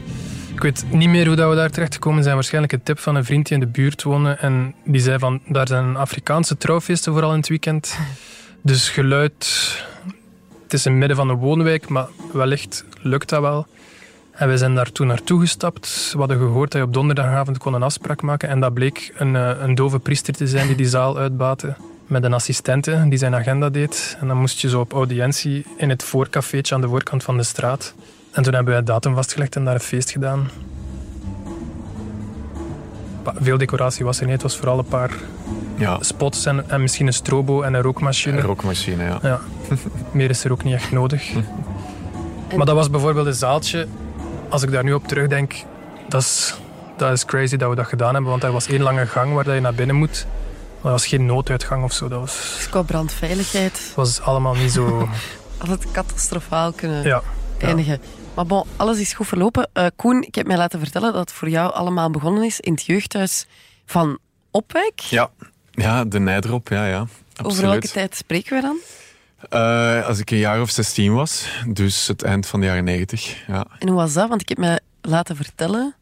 Ik 0.55 0.61
weet 0.63 0.85
niet 0.91 1.09
meer 1.09 1.27
hoe 1.27 1.37
dat 1.37 1.51
we 1.51 1.57
daar 1.57 1.71
terecht 1.71 1.95
gekomen 1.95 2.23
zijn. 2.23 2.35
Waarschijnlijk 2.35 2.73
een 2.73 2.83
tip 2.83 2.99
van 2.99 3.15
een 3.15 3.25
vriend 3.25 3.47
die 3.47 3.55
in 3.55 3.61
de 3.61 3.67
buurt 3.71 4.03
woonde. 4.03 4.31
En 4.31 4.75
die 4.85 5.01
zei 5.01 5.19
van, 5.19 5.41
daar 5.47 5.67
zijn 5.69 5.97
Afrikaanse 5.97 6.57
trouwfeesten 6.57 7.13
vooral 7.13 7.31
in 7.31 7.37
het 7.39 7.49
weekend. 7.49 7.99
Dus 8.63 8.89
geluid... 8.89 9.75
Het 10.63 10.73
is 10.79 10.85
in 10.87 10.91
het 10.91 11.01
midden 11.01 11.17
van 11.17 11.29
een 11.29 11.37
woonwijk, 11.37 11.89
maar 11.89 12.07
wellicht 12.33 12.85
lukt 13.01 13.29
dat 13.29 13.41
wel. 13.41 13.67
En 14.41 14.49
we 14.49 14.59
zijn 14.59 14.75
daar 14.75 14.93
toen 14.93 15.07
naartoe 15.07 15.41
gestapt. 15.41 16.11
We 16.13 16.19
hadden 16.19 16.39
gehoord 16.39 16.71
dat 16.73 16.81
je 16.81 16.87
op 16.87 16.93
donderdagavond 16.95 17.59
kon 17.59 17.75
een 17.75 17.83
afspraak 17.83 18.23
maken. 18.23 18.49
En 18.49 18.61
dat 18.61 18.75
bleek 18.75 19.13
een, 19.17 19.37
eh, 19.37 19.51
een 19.61 19.75
dove 19.75 19.99
priester 19.99 20.35
te 20.35 20.47
zijn 20.47 20.67
die 20.67 20.77
die 20.77 20.89
zaal 20.89 21.19
uitbaatte. 21.19 21.75
Met 22.07 22.25
een 22.25 22.33
assistente 22.33 23.05
die 23.09 23.19
zijn 23.19 23.35
agenda 23.35 23.69
deed. 23.69 24.17
En 24.21 24.27
dan 24.29 24.37
moest 24.37 24.61
je 24.61 24.69
zo 24.69 24.81
op 24.81 24.93
audiëntie 24.93 25.65
in 25.77 25.89
het 25.91 26.03
voorcafeetje 26.03 26.75
aan 26.75 26.81
de 26.81 26.89
voorkant 26.89 27.23
van 27.23 27.37
de 27.37 27.43
straat. 27.43 27.95
En 28.31 28.43
toen 28.43 28.55
hebben 28.55 28.73
we 28.73 28.79
een 28.79 28.85
datum 28.85 29.15
vastgelegd 29.15 29.57
en 29.57 29.65
daar 29.65 29.75
een 29.75 29.81
feest 29.81 30.11
gedaan. 30.11 30.49
Veel 33.41 33.59
decoratie 33.59 34.05
was 34.05 34.19
er 34.19 34.25
niet. 34.25 34.33
Het 34.33 34.43
was 34.43 34.57
vooral 34.57 34.79
een 34.79 34.85
paar 34.85 35.11
Ja, 35.77 35.97
spots 36.01 36.47
en, 36.47 36.71
en 36.71 36.81
misschien 36.81 37.07
een 37.07 37.13
strobo 37.13 37.63
en 37.63 37.75
een 37.75 37.83
rookmachine. 37.83 38.37
een 38.37 38.43
rookmachine, 38.45 39.05
ja. 39.05 39.19
Ja. 39.23 39.41
Meer 40.13 40.31
is 40.31 40.45
er 40.45 40.53
ook 40.53 40.65
niet 40.65 40.75
echt 40.75 40.93
nodig. 40.93 41.33
En- 41.35 41.45
Maar 42.57 42.67
dat 42.67 42.75
was 42.75 42.91
bijvoorbeeld 42.91 43.27
een 43.27 43.35
zaaltje. 43.35 43.87
Als 44.51 44.63
ik 44.63 44.71
daar 44.71 44.85
nu 44.85 44.93
op 44.93 45.07
terugdenk, 45.07 45.55
dat 46.09 46.21
is, 46.23 46.55
dat 46.97 47.13
is 47.13 47.25
crazy 47.25 47.57
dat 47.57 47.71
we 47.71 47.77
dat 47.77 47.87
gedaan 47.87 48.13
hebben. 48.15 48.31
Want 48.31 48.43
er 48.43 48.53
was 48.53 48.67
één 48.67 48.83
lange 48.83 49.07
gang 49.07 49.35
waar 49.35 49.45
dat 49.45 49.55
je 49.55 49.61
naar 49.61 49.75
binnen 49.75 49.97
moet. 49.97 50.27
Maar 50.81 50.93
dat 50.93 51.01
was 51.01 51.07
geen 51.07 51.27
nooduitgang 51.27 51.85
of 51.85 51.93
zo. 51.93 52.09
Dat 52.09 52.21
was, 52.21 52.55
Dus 52.57 52.69
qua 52.69 52.83
brandveiligheid 52.83 53.93
was 53.97 54.21
allemaal 54.21 54.55
niet 54.55 54.73
zo... 54.73 55.09
had 55.59 55.69
het 55.69 55.91
catastrofaal 55.91 56.73
kunnen 56.73 57.03
Ja, 57.03 57.23
ja. 57.59 57.67
eindigen. 57.67 58.01
Maar 58.35 58.47
bon, 58.47 58.65
alles 58.77 58.99
is 58.99 59.13
goed 59.13 59.27
verlopen. 59.27 59.69
Eh, 59.73 59.87
Koen, 59.97 60.23
ik 60.23 60.35
heb 60.35 60.47
mij 60.47 60.57
laten 60.57 60.79
vertellen 60.79 61.13
dat 61.13 61.21
het 61.21 61.33
voor 61.33 61.49
jou 61.49 61.73
allemaal 61.73 62.11
begonnen 62.11 62.45
is 62.45 62.61
in 62.61 62.73
het 62.73 62.85
jeugdhuis 62.85 63.47
van 63.87 64.19
Opwijk. 64.51 65.01
Ja, 65.01 65.31
ja 65.71 66.05
de 66.05 66.19
Nijdrop, 66.19 66.69
ja, 66.69 66.87
ja. 66.87 67.01
Over 67.01 67.63
welke 67.63 67.77
Absoluut. 67.77 67.93
tijd 67.93 68.17
spreken 68.17 68.57
we 68.57 68.63
dan? 68.63 68.77
Eh, 69.49 70.07
als 70.07 70.19
ik 70.19 70.31
een 70.31 70.39
jaar 70.39 70.61
of 70.61 70.71
16 70.71 71.15
was, 71.15 71.49
dus 71.69 72.07
het 72.07 72.23
eind 72.23 72.47
van 72.47 72.61
de 72.61 72.67
jaren 72.67 72.85
90. 72.85 73.37
Ja. 73.47 73.67
En 73.79 73.89
hoe 73.89 73.97
was 73.97 74.13
dat? 74.13 74.29
Want 74.29 74.41
ik 74.41 74.49
heb 74.49 74.59
mij 74.59 74.79
laten 75.01 75.37
vertellen 75.37 75.95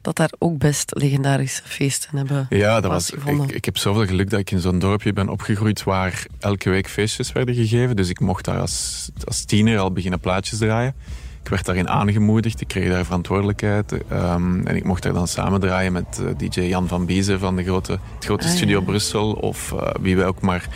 dat 0.00 0.16
daar 0.16 0.30
ook 0.38 0.58
best 0.58 0.92
legendarische 0.96 1.62
feesten 1.64 2.16
hebben. 2.16 2.46
Ja, 2.50 2.80
dat 2.80 2.90
was, 2.90 3.10
ik, 3.10 3.50
ik 3.52 3.64
heb 3.64 3.76
zoveel 3.78 4.06
geluk 4.06 4.30
dat 4.30 4.40
ik 4.40 4.50
in 4.50 4.60
zo'n 4.60 4.78
dorpje 4.78 5.12
ben 5.12 5.28
opgegroeid 5.28 5.82
waar 5.82 6.26
elke 6.40 6.70
week 6.70 6.88
feestjes 6.88 7.32
werden 7.32 7.54
gegeven. 7.54 7.96
Dus 7.96 8.08
ik 8.08 8.20
mocht 8.20 8.44
daar 8.44 8.58
als, 8.58 9.08
als 9.24 9.44
tiener 9.44 9.78
al 9.78 9.92
beginnen 9.92 10.20
plaatjes 10.20 10.58
draaien. 10.58 10.94
Ik 11.42 11.50
werd 11.50 11.64
daarin 11.64 11.88
aangemoedigd, 11.88 12.60
ik 12.60 12.68
kreeg 12.68 12.90
daar 12.90 13.04
verantwoordelijkheid. 13.04 13.92
ehm, 14.08 14.66
en 14.66 14.76
ik 14.76 14.84
mocht 14.84 15.02
daar 15.02 15.12
dan 15.12 15.28
samen 15.28 15.60
draaien 15.60 15.92
met 15.92 16.20
eh, 16.20 16.48
DJ 16.48 16.60
Jan 16.60 16.88
van 16.88 17.06
Biezen 17.06 17.38
van 17.38 17.56
de 17.56 17.62
grote, 17.64 17.92
het 18.14 18.24
grote 18.24 18.44
Ah, 18.44 18.50
ja. 18.50 18.56
Studio 18.56 18.80
Brussel. 18.80 19.32
Of 19.32 19.72
eh, 19.72 19.90
wie 20.00 20.16
wij 20.16 20.26
ook 20.26 20.40
maar 20.40 20.68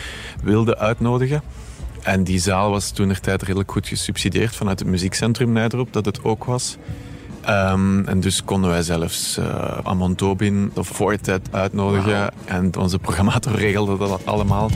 wilden 0.42 0.78
uitnodigen. 0.78 1.42
En 2.08 2.24
die 2.24 2.38
zaal 2.38 2.70
was 2.70 2.90
toen 2.90 3.08
er 3.08 3.20
tijd 3.20 3.42
redelijk 3.42 3.70
goed 3.70 3.88
gesubsidieerd 3.88 4.56
vanuit 4.56 4.78
het 4.78 4.88
muziekcentrum 4.88 5.52
Nijdrop, 5.52 5.92
dat 5.92 6.04
het 6.04 6.24
ook 6.24 6.44
was. 6.44 6.76
Ehm, 7.40 8.04
en 8.04 8.20
dus 8.20 8.44
konden 8.44 8.70
wij 8.70 8.82
zelfs 8.82 9.36
eh 9.36 9.78
Amon 9.82 10.14
Tobin 10.14 10.70
of 10.74 10.88
Voortijd 10.88 11.48
uitnodigen. 11.50 12.30
En 12.44 12.76
onze 12.76 12.98
programmator 12.98 13.54
regelde 13.54 13.98
dat 13.98 14.26
allemaal. 14.26 14.70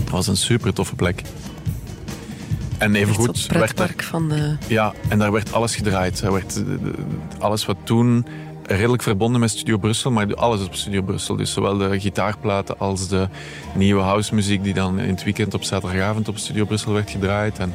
Het 0.00 0.10
was 0.10 0.26
een 0.26 0.36
super 0.36 0.72
toffe 0.72 0.94
plek. 0.94 1.22
En 2.80 2.94
evengoed 2.94 3.48
daar 3.52 3.58
pretpark 3.58 4.02
van 4.02 4.28
de... 4.28 4.56
ja, 4.66 4.92
en 5.08 5.18
daar 5.18 5.32
werd 5.32 5.52
alles 5.52 5.76
gedraaid. 5.76 6.20
Er 6.20 6.32
werd, 6.32 6.56
eh, 6.56 6.62
de- 6.64 6.92
alles 7.38 7.66
wat 7.66 7.76
toen 7.84 8.26
redelijk 8.62 9.02
verbonden 9.02 9.40
met 9.40 9.50
Studio 9.50 9.78
Brussel, 9.78 10.10
maar 10.10 10.34
alles 10.34 10.64
op 10.64 10.74
Studio 10.74 11.02
Brussel. 11.02 11.36
Dus 11.36 11.52
zowel 11.52 11.76
de 11.76 12.00
gitaarplaten 12.00 12.78
als 12.78 13.08
de 13.08 13.28
nieuwe 13.74 14.02
housemuziek 14.02 14.62
die 14.64 14.74
dan 14.74 14.98
in 14.98 15.08
het 15.08 15.24
weekend 15.24 15.54
op 15.54 15.62
zaterdagavond 15.62 16.28
op 16.28 16.38
Studio 16.38 16.64
Brussel 16.64 16.92
werd 16.92 17.10
gedraaid. 17.10 17.58
En 17.58 17.74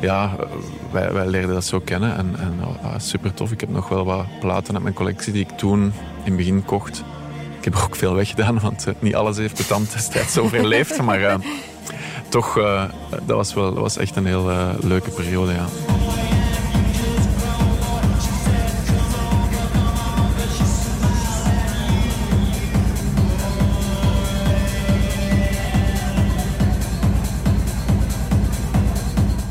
ja, 0.00 0.34
eh, 0.40 0.46
wij, 0.92 1.12
wij 1.12 1.26
leerden 1.26 1.54
dat 1.54 1.64
zo 1.64 1.80
kennen 1.80 2.16
en, 2.16 2.34
en 2.38 2.54
ah, 2.82 2.94
super 2.98 3.34
tof. 3.34 3.52
Ik 3.52 3.60
heb 3.60 3.70
nog 3.70 3.88
wel 3.88 4.04
wat 4.04 4.26
platen 4.40 4.74
uit 4.74 4.82
mijn 4.82 4.94
collectie 4.94 5.32
die 5.32 5.42
ik 5.42 5.56
toen 5.56 5.82
in 5.82 5.92
het 6.24 6.36
begin 6.36 6.64
kocht. 6.64 7.04
Ik 7.58 7.64
heb 7.64 7.74
er 7.74 7.84
ook 7.84 7.96
veel 7.96 8.14
weggedaan, 8.14 8.60
want 8.60 8.86
eh, 8.86 8.94
niet 8.98 9.14
alles 9.14 9.36
heeft 9.36 9.56
de 9.56 9.66
tand 9.66 9.92
destijds 9.92 10.38
overleefd. 10.38 11.02
maar 11.02 11.22
eh, 11.22 11.34
toch, 12.28 12.58
eh, 12.58 12.84
dat, 13.10 13.36
was 13.36 13.54
wel, 13.54 13.64
dat 13.74 13.82
was 13.82 13.96
echt 13.96 14.16
een 14.16 14.26
heel 14.26 14.50
eh, 14.50 14.68
leuke 14.80 15.10
periode, 15.10 15.52
ja. 15.52 15.66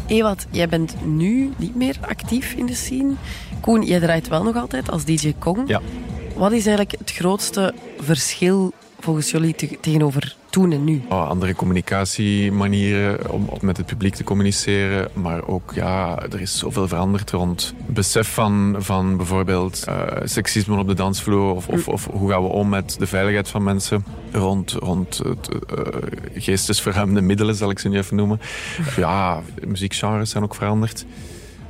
Ewout, 0.07 0.45
jij 0.51 0.67
bent 0.69 0.95
nu 1.05 1.49
niet 1.57 1.75
meer 1.75 1.97
actief 2.01 2.53
in 2.53 2.65
de 2.65 2.73
scene. 2.75 3.13
Koen, 3.61 3.83
jij 3.83 3.99
draait 3.99 4.27
wel 4.27 4.43
nog 4.43 4.55
altijd 4.55 4.91
als 4.91 5.05
DJ 5.05 5.33
Kong. 5.39 5.67
Ja. 5.67 5.81
Wat 6.35 6.51
is 6.51 6.65
eigenlijk 6.65 6.95
het 6.99 7.11
grootste 7.11 7.73
verschil 7.99 8.71
volgens 8.99 9.31
jullie 9.31 9.55
te- 9.55 9.77
tegenover 9.81 10.35
toen 10.49 10.71
en 10.71 10.83
nu? 10.83 11.01
Oh, 11.09 11.27
andere 11.27 11.55
communicatiemanieren 11.55 13.31
om, 13.31 13.47
met 13.61 13.77
het 13.77 13.85
publiek 13.85 14.15
te 14.15 14.23
communiceren. 14.23 15.09
Maar 15.13 15.47
ook, 15.47 15.71
ja, 15.73 16.19
er 16.31 16.41
is 16.41 16.57
zoveel 16.57 16.87
veranderd 16.87 17.31
rond 17.31 17.73
besef 17.85 18.33
van, 18.33 18.75
van 18.77 19.17
bijvoorbeeld 19.17 19.83
eh, 19.83 20.05
seksisme 20.23 20.77
op 20.77 20.87
de 20.87 20.93
dansvloer. 20.93 21.55
Of, 21.55 21.67
of, 21.67 21.87
of 21.87 22.05
hoe 22.11 22.29
gaan 22.29 22.43
we 22.43 22.49
om 22.49 22.69
met 22.69 22.95
de 22.99 23.07
veiligheid 23.07 23.49
van 23.49 23.63
mensen. 23.63 24.05
Rond, 24.31 24.71
rond 24.71 25.17
het, 25.17 25.49
eh, 26.85 27.05
middelen, 27.05 27.55
zal 27.55 27.69
ik 27.69 27.79
ze 27.79 27.89
nu 27.89 27.97
even 27.97 28.15
noemen. 28.15 28.39
Ja, 28.95 29.41
muziekgenres 29.67 30.29
zijn 30.29 30.43
ook 30.43 30.55
veranderd. 30.55 31.05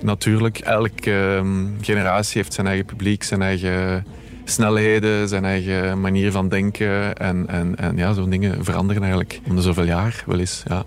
Natuurlijk, 0.02 0.58
elke 0.58 1.36
ehm, 1.36 1.66
generatie 1.82 2.42
heeft 2.42 2.54
zijn 2.54 2.68
eigen 2.68 2.86
publiek, 2.86 3.24
zijn 3.24 3.42
eigen 3.42 4.06
snelheden, 4.50 5.28
zijn 5.28 5.46
eigen 5.46 6.02
manier 6.02 6.32
van 6.32 6.50
denken. 6.50 7.16
En, 7.18 7.48
en, 7.48 7.76
en 7.78 7.98
ja, 7.98 8.14
zo'n 8.14 8.30
dingen 8.30 8.64
veranderen 8.66 9.02
eigenlijk 9.02 9.40
om 9.48 9.56
de 9.56 9.62
zoveel 9.62 9.84
jaar 9.84 10.24
wel 10.26 10.40
eens. 10.40 10.64
Ja. 10.68 10.84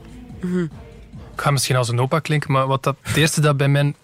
Ik 1.34 1.40
ga 1.40 1.50
misschien 1.50 1.76
als 1.76 1.88
een 1.88 2.00
opa 2.00 2.18
klinken, 2.18 2.52
maar 2.52 2.66
wat 2.66 2.82
dat, 2.82 2.96
het 3.02 3.16
eerste 3.16 3.40
dat 3.40 3.56
bij 3.56 3.68
mij 3.68 3.94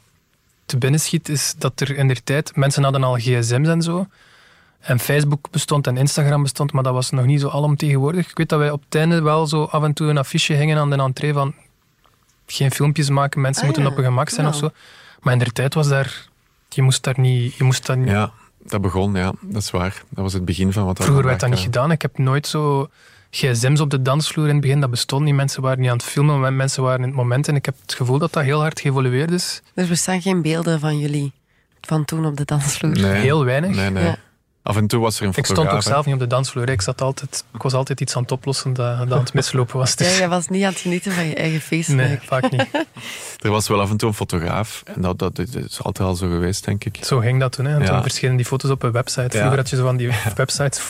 te 0.67 0.79
binnen 0.79 1.01
schiet, 1.01 1.29
is 1.29 1.55
dat 1.59 1.81
er 1.81 1.97
in 1.97 2.07
der 2.09 2.23
tijd... 2.25 2.57
Mensen 2.57 2.83
hadden 2.83 3.05
al 3.05 3.15
gsm's 3.15 3.69
en 3.69 3.83
zo. 3.83 4.07
En 4.81 4.99
Facebook 4.99 5.51
bestond 5.51 5.87
en 5.87 5.97
Instagram 5.97 6.43
bestond, 6.43 6.73
maar 6.73 6.83
dat 6.83 6.93
was 6.93 7.11
nog 7.11 7.25
niet 7.25 7.41
zo 7.41 7.49
alomtegenwoordig. 7.49 8.31
Ik 8.31 8.37
weet 8.37 8.49
dat 8.49 8.59
wij 8.59 8.71
op 8.71 8.83
het 8.85 8.95
einde 8.95 9.23
wel 9.23 9.47
zo 9.47 9.63
af 9.65 9.83
en 9.83 9.93
toe 9.93 10.09
een 10.09 10.19
affiche 10.19 10.53
hingen 10.55 10.79
aan 10.79 10.91
de 10.91 10.97
entree 10.97 11.33
van 11.33 11.55
geen 12.47 12.71
filmpjes 12.71 13.09
maken, 13.11 13.41
mensen 13.41 13.63
Ah, 13.63 13.69
moeten 13.69 13.85
ja. 13.87 13.91
op 13.91 13.97
hun 13.97 14.05
gemak 14.05 14.29
zijn 14.29 14.47
Ja. 14.47 14.53
of 14.53 14.59
zo. 14.59 14.71
Maar 15.21 15.33
in 15.33 15.39
der 15.39 15.53
tijd 15.53 15.75
was 15.75 15.89
daar... 15.89 16.27
Je 16.69 16.83
moest 16.83 17.05
daar 17.05 17.21
niet... 17.21 17.55
Je 17.55 17.65
moest 17.65 17.87
daar 17.87 17.97
niet 17.97 18.09
ja, 18.09 18.33
dat 18.71 18.81
begon, 18.81 19.15
ja, 19.15 19.33
dat 19.41 19.63
is 19.63 19.71
waar. 19.71 20.03
Dat 20.09 20.25
was 20.25 20.33
het 20.33 20.45
begin 20.45 20.73
van 20.73 20.85
wat 20.85 20.97
dat 20.97 21.07
Vroeger 21.07 21.27
werd 21.27 21.41
dat 21.41 21.51
niet 21.51 21.59
gedaan. 21.59 21.91
Ik 21.91 22.03
heb 22.03 22.19
nooit 22.19 22.47
zo 22.47 22.89
gsm's 23.31 23.81
op 23.81 23.91
de 23.91 24.03
dansvloer 24.03 24.47
in 24.47 24.53
het 24.53 24.61
begin. 24.61 24.81
Dat 24.81 24.91
bestond 24.91 25.25
niet. 25.25 25.35
Mensen 25.35 25.63
waren 25.63 25.81
niet 25.81 25.91
aan 25.91 25.97
het 25.97 26.07
filmen, 26.07 26.41
maar 26.41 26.53
mensen 26.53 26.83
waren 26.83 27.01
in 27.01 27.07
het 27.07 27.17
moment. 27.17 27.49
En 27.49 27.55
ik 27.55 27.65
heb 27.65 27.75
het 27.83 27.95
gevoel 27.95 28.19
dat 28.19 28.33
dat 28.33 28.43
heel 28.43 28.61
hard 28.61 28.81
geëvolueerd 28.81 29.31
is. 29.31 29.63
Er 29.75 29.87
bestaan 29.89 30.23
geen 30.23 30.43
beelden 30.43 30.81
van 30.81 30.99
jullie 30.99 31.33
van 31.81 32.05
toen 32.05 32.27
op 32.27 32.37
de 32.37 32.45
dansvloer. 32.45 32.91
Nee, 32.91 33.13
Heel 33.21 33.45
weinig. 33.45 33.77
Nee, 33.77 33.91
nee. 33.91 34.05
Ja. 34.05 34.17
Af 34.69 34.77
en 34.77 34.87
toe 34.87 35.01
was 35.01 35.17
er 35.17 35.23
een 35.23 35.29
Ik 35.29 35.35
fotograaf. 35.35 35.67
stond 35.69 35.77
ook 35.87 35.93
zelf 35.93 36.05
niet 36.05 36.15
op 36.15 36.21
de 36.21 36.27
dansvloer. 36.27 36.69
Ik, 36.69 36.81
zat 36.83 37.01
altijd, 37.01 37.45
ik 37.55 37.63
was 37.63 37.73
altijd 37.73 38.01
iets 38.01 38.17
aan 38.17 38.23
het 38.23 38.33
oplossen 38.33 38.73
dat, 38.75 38.99
dat 38.99 39.13
aan 39.13 39.19
het 39.19 39.33
mislopen 39.35 39.79
was. 39.79 39.91
Ja, 39.91 39.97
Dus, 39.97 40.19
jij 40.19 40.29
was 40.29 40.49
niet 40.49 40.65
aan 40.65 40.71
het 40.73 40.81
genieten 40.81 41.13
van 41.13 41.27
je 41.27 41.35
eigen 41.35 41.61
feest. 41.61 41.89
nee, 41.89 42.19
vaak 42.23 42.51
niet. 42.51 42.67
Er 43.39 43.51
was 43.51 43.69
wel 43.69 43.81
af 43.81 43.91
en 43.91 43.97
toe 43.97 44.09
een 44.09 44.15
fotograaf. 44.15 44.83
En 44.95 45.01
dat, 45.03 45.19
dat, 45.19 45.37
dat 45.37 45.55
is 45.55 45.83
altijd 45.83 46.09
al 46.09 46.15
zo 46.15 46.29
geweest, 46.29 46.65
denk 46.65 46.85
ik. 46.85 46.99
Zo 47.05 47.19
ging 47.19 47.41
dat 47.41 47.53
toen. 47.53 47.65
Hè. 47.65 47.75
En 47.75 47.81
Ja. 47.83 47.87
toen 47.91 48.03
verschenen 48.03 48.37
die 48.37 48.45
foto's 48.45 48.71
op 48.71 48.83
een 48.83 48.93
website. 48.93 49.29
Vroeger 49.31 49.51
Ja. 49.51 49.57
had 49.57 49.69
je 49.71 49.77
zo 49.77 49.83
van 49.85 49.97
die 49.97 50.11
websites, 50.37 50.81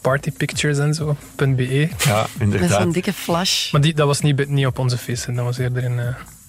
partypictures 0.00 0.78
en 0.78 0.94
zo, 0.94 1.16
.be. 1.36 1.88
Ja, 1.98 2.20
Met 2.20 2.28
inderdaad. 2.38 2.80
zo'n 2.82 2.92
dikke 2.92 3.12
flash. 3.12 3.72
Maar 3.72 3.80
die, 3.80 3.94
dat 3.94 4.06
was 4.06 4.20
niet, 4.20 4.48
niet 4.48 4.66
op 4.66 4.78
onze 4.78 4.98
feesten. 4.98 5.34
Dat 5.34 5.44
was 5.44 5.58
eerder 5.58 5.82
in 5.84 5.98
eh, 5.98 6.06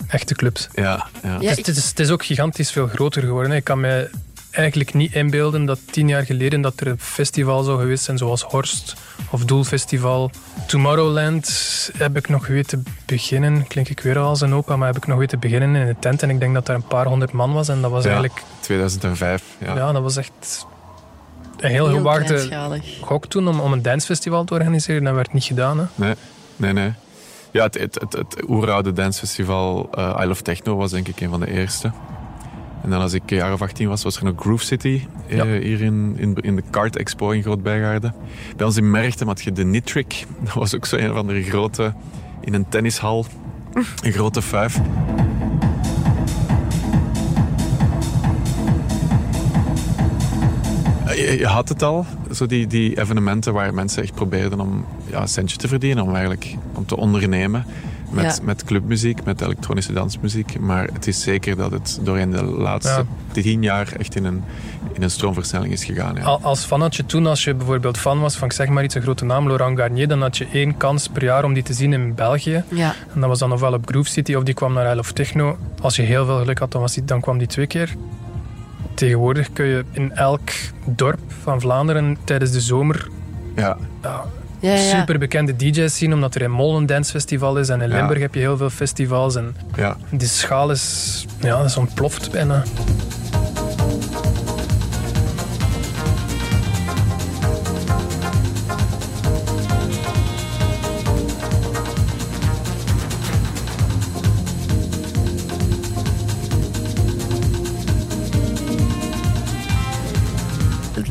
echte 0.07 0.35
clubs. 0.35 0.67
Ja, 0.73 0.83
ja. 0.83 1.29
Ja, 1.29 1.37
Dus 1.39 1.57
ik- 1.57 1.65
het, 1.65 1.77
is, 1.77 1.89
het 1.89 1.99
is 1.99 2.09
ook 2.09 2.25
gigantisch 2.25 2.71
veel 2.71 2.87
groter 2.87 3.21
geworden. 3.21 3.51
hè. 3.51 3.57
Ik 3.57 3.63
kan 3.63 3.79
mij 3.79 4.09
eigenlijk 4.51 4.93
niet 4.93 5.13
inbeelden 5.13 5.65
dat 5.65 5.79
tien 5.91 6.07
jaar 6.07 6.25
geleden 6.25 6.61
dat 6.61 6.79
er 6.79 6.87
een 6.87 6.99
festival 6.99 7.63
zou 7.63 7.79
geweest 7.79 8.03
zijn 8.03 8.17
zoals 8.17 8.41
Horst 8.43 8.93
of 9.29 9.45
Doelfestival. 9.45 10.31
Tomorrowland 10.67 11.91
heb 11.97 12.17
ik 12.17 12.29
nog 12.29 12.47
weten 12.47 12.83
beginnen. 13.05 13.67
Klink 13.67 13.89
ik 13.89 13.99
weer 13.99 14.17
als 14.17 14.41
een 14.41 14.53
opa, 14.53 14.75
maar 14.75 14.87
heb 14.87 14.97
ik 14.97 15.07
nog 15.07 15.17
weten 15.17 15.39
beginnen 15.39 15.75
in 15.75 15.87
een 15.87 15.99
tent. 15.99 16.23
En 16.23 16.29
ik 16.29 16.39
denk 16.39 16.53
dat 16.53 16.65
daar 16.65 16.75
een 16.75 16.87
paar 16.87 17.05
honderd 17.05 17.31
man 17.31 17.53
was. 17.53 17.67
En 17.67 17.81
dat 17.81 17.91
was 17.91 18.03
Ja. 18.03 18.09
eigenlijk, 18.09 18.43
2005. 18.59 19.43
Ja. 19.57 19.75
ja. 19.75 19.91
dat 19.91 20.01
was 20.01 20.15
echt 20.17 20.65
een 21.57 21.69
heel, 21.69 21.87
Heel 21.87 21.97
gewaagde 21.97 22.81
gok 23.01 23.25
toen 23.25 23.47
om, 23.47 23.59
om 23.59 23.71
een 23.73 23.81
dancefestival 23.81 24.43
te 24.43 24.53
organiseren. 24.53 25.03
Dat 25.03 25.13
werd 25.15 25.33
niet 25.33 25.43
gedaan. 25.43 25.77
Hè. 25.79 25.85
Nee, 25.95 26.13
nee, 26.55 26.73
nee. 26.73 26.93
Ja, 27.51 27.63
het, 27.63 27.79
het, 27.79 27.95
het, 27.99 28.13
het 28.13 28.49
oeroude 28.49 28.93
dancefestival 28.93 29.89
uh, 29.97 30.19
I 30.21 30.25
Love 30.25 30.41
Techno 30.41 30.75
was 30.75 30.91
denk 30.91 31.07
ik 31.07 31.21
een 31.21 31.29
van 31.29 31.39
de 31.39 31.51
eerste. 31.51 31.91
En 32.83 32.89
dan 32.89 33.01
als 33.01 33.13
ik 33.13 33.31
een 33.31 33.37
jaar 33.37 33.53
of 33.53 33.61
18 33.61 33.87
was, 33.87 34.03
was 34.03 34.17
er 34.17 34.23
nog 34.23 34.33
Groove 34.37 34.65
City 34.65 35.01
eh, 35.27 35.41
hier 35.41 35.81
in, 35.81 36.15
in, 36.17 36.35
in 36.35 36.55
de 36.55 36.63
Kart 36.69 36.97
Expo 36.97 37.29
in 37.29 37.41
Groot-Bijgaarden. 37.41 38.15
Bij 38.57 38.65
ons 38.65 38.77
in 38.77 38.91
Merchtem 38.91 39.27
had 39.27 39.41
je 39.41 39.51
de 39.51 39.63
Nitric. 39.63 40.25
Dat 40.43 40.53
was 40.53 40.75
ook 40.75 40.85
zo 40.85 40.95
een 40.95 41.13
van 41.13 41.27
de 41.27 41.43
grote, 41.43 41.93
in 42.41 42.53
een 42.53 42.69
tennishal, 42.69 43.25
een 44.03 44.11
grote 44.11 44.41
vijf. 44.41 44.79
Eh, 51.05 51.39
Je, 51.39 51.45
had 51.45 51.69
het 51.69 51.83
al, 51.83 52.05
zo 52.31 52.45
die, 52.45 52.67
die 52.67 52.99
evenementen 52.99 53.53
waar 53.53 53.73
mensen 53.73 54.03
echt 54.03 54.13
probeerden 54.13 54.59
om 54.59 54.85
ja, 55.05 55.21
een 55.21 55.27
centje 55.27 55.57
te 55.57 55.67
verdienen, 55.67 56.03
om 56.03 56.09
eigenlijk 56.09 56.55
om 56.73 56.85
te 56.85 56.97
ondernemen 56.97 57.65
met, 58.11 58.23
Ja. 58.25 58.43
met 58.43 58.63
clubmuziek, 58.63 59.23
met 59.23 59.41
elektronische 59.41 59.93
dansmuziek. 59.93 60.59
Maar 60.59 60.87
het 60.93 61.07
is 61.07 61.21
zeker 61.21 61.55
dat 61.55 61.71
het 61.71 61.99
doorheen 62.01 62.31
de 62.31 62.43
laatste 62.43 63.05
tien 63.31 63.61
jaar 63.63 63.91
echt 63.99 64.15
in 64.15 64.25
een, 64.25 64.43
in 64.93 65.01
een 65.03 65.11
stroomversnelling 65.11 65.73
is 65.73 65.83
gegaan. 65.85 66.15
Ja. 66.15 66.21
Al- 66.23 66.39
Als 66.41 66.63
fan 66.65 66.81
had 66.81 66.95
je 66.95 67.05
toen, 67.05 67.25
als 67.27 67.43
je 67.43 67.53
bijvoorbeeld 67.53 67.97
fan 67.97 68.19
was 68.19 68.35
van, 68.35 68.47
ik 68.47 68.53
zeg 68.53 68.67
maar 68.67 68.83
iets, 68.83 68.95
een 68.95 69.01
grote 69.01 69.25
naam, 69.25 69.45
Laurent 69.45 69.77
Garnier, 69.79 70.07
dan 70.07 70.21
had 70.21 70.37
je 70.37 70.47
één 70.53 70.77
kans 70.77 71.07
per 71.07 71.23
jaar 71.23 71.43
om 71.43 71.53
die 71.53 71.63
te 71.63 71.73
zien 71.73 71.93
in 71.93 72.15
België. 72.15 72.63
Ja, 72.69 72.95
En 73.13 73.19
dat 73.19 73.29
was 73.29 73.39
dan 73.39 73.51
ofwel 73.51 73.73
op 73.73 73.87
Groove 73.89 74.09
City 74.09 74.33
of 74.33 74.43
die 74.43 74.53
kwam 74.53 74.73
naar 74.73 74.89
Isle 74.89 74.99
of 74.99 75.11
Techno. 75.11 75.57
Als 75.81 75.95
je 75.95 76.01
heel 76.01 76.25
veel 76.25 76.37
geluk 76.37 76.59
had, 76.59 76.71
dan, 76.71 76.81
was 76.81 76.93
die, 76.93 77.05
dan 77.05 77.21
kwam 77.21 77.37
die 77.37 77.47
twee 77.47 77.67
keer. 77.67 77.95
Tegenwoordig 78.93 79.53
kun 79.53 79.65
je 79.65 79.85
in 79.91 80.11
elk 80.15 80.49
dorp 80.85 81.19
van 81.41 81.61
Vlaanderen 81.61 82.17
tijdens 82.23 82.51
de 82.51 82.61
zomer 82.61 83.07
Ja, 83.55 83.77
ja, 84.01 84.25
ja, 84.59 84.73
ja. 84.73 84.99
super 84.99 85.19
bekende 85.19 85.55
DJ's 85.55 85.97
zien, 85.97 86.13
omdat 86.13 86.35
er 86.35 86.41
in 86.41 86.51
Mol 86.51 86.77
een 86.77 86.85
dancefestival 86.85 87.57
is 87.57 87.69
en 87.69 87.81
in 87.81 87.89
Ja. 87.89 87.95
Limburg 87.95 88.19
heb 88.19 88.33
je 88.33 88.39
heel 88.39 88.57
veel 88.57 88.69
festivals. 88.69 89.35
En 89.35 89.55
ja. 89.75 89.97
die 90.09 90.27
schaal 90.27 90.71
is, 90.71 91.25
ja, 91.39 91.63
is 91.63 91.77
ontploft 91.77 92.31
bijna. 92.31 92.63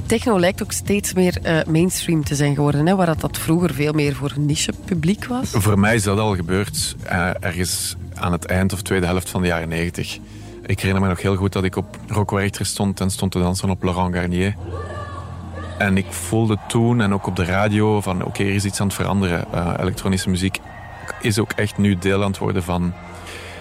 Techno 0.08 0.40
lijkt 0.40 0.62
ook 0.62 0.72
steeds 0.72 1.12
meer 1.12 1.38
eh, 1.42 1.66
mainstream 1.66 2.24
te 2.24 2.34
zijn 2.34 2.54
geworden, 2.54 2.86
hè, 2.86 2.96
waar 2.96 3.06
dat, 3.06 3.20
dat 3.20 3.38
vroeger 3.38 3.74
veel 3.74 3.92
meer 3.92 4.14
voor 4.14 4.32
een 4.36 4.46
niche 4.46 4.72
publiek 4.84 5.24
was. 5.24 5.50
Voor 5.50 5.78
mij 5.78 5.94
is 5.94 6.02
dat 6.02 6.18
al 6.18 6.34
gebeurd 6.34 6.96
eh, 7.02 7.30
ergens 7.40 7.96
aan 8.14 8.32
het 8.32 8.44
eind 8.44 8.72
of 8.72 8.82
tweede 8.82 9.06
helft 9.06 9.30
van 9.30 9.40
de 9.42 9.46
jaren 9.46 9.68
90. 9.68 10.18
Ik 10.66 10.80
herinner 10.80 11.02
me 11.02 11.08
nog 11.08 11.22
heel 11.22 11.36
goed 11.36 11.52
dat 11.52 11.64
ik 11.64 11.76
op 11.76 11.96
Rock 12.06 12.30
Werchter 12.30 12.66
stond 12.66 13.00
en 13.00 13.10
stond 13.10 13.32
te 13.32 13.38
dansen 13.38 13.70
op 13.70 13.82
Laurent 13.82 14.14
Garnier. 14.14 14.54
En 15.78 15.96
ik 15.96 16.06
voelde 16.12 16.58
toen 16.68 17.00
en 17.00 17.14
ook 17.14 17.26
op 17.26 17.36
de 17.36 17.44
radio 17.44 18.00
van 18.00 18.24
oké, 18.24 18.42
er 18.42 18.54
is 18.54 18.64
iets 18.64 18.80
aan 18.80 18.86
het 18.86 18.96
veranderen. 18.96 19.52
Eh, 19.52 19.74
elektronische 19.80 20.30
muziek 20.30 20.58
is 21.20 21.38
ook 21.38 21.52
echt 21.52 21.78
nu 21.78 21.98
deel 21.98 22.22
aan 22.22 22.30
het 22.30 22.38
worden 22.38 22.62
van, 22.62 22.92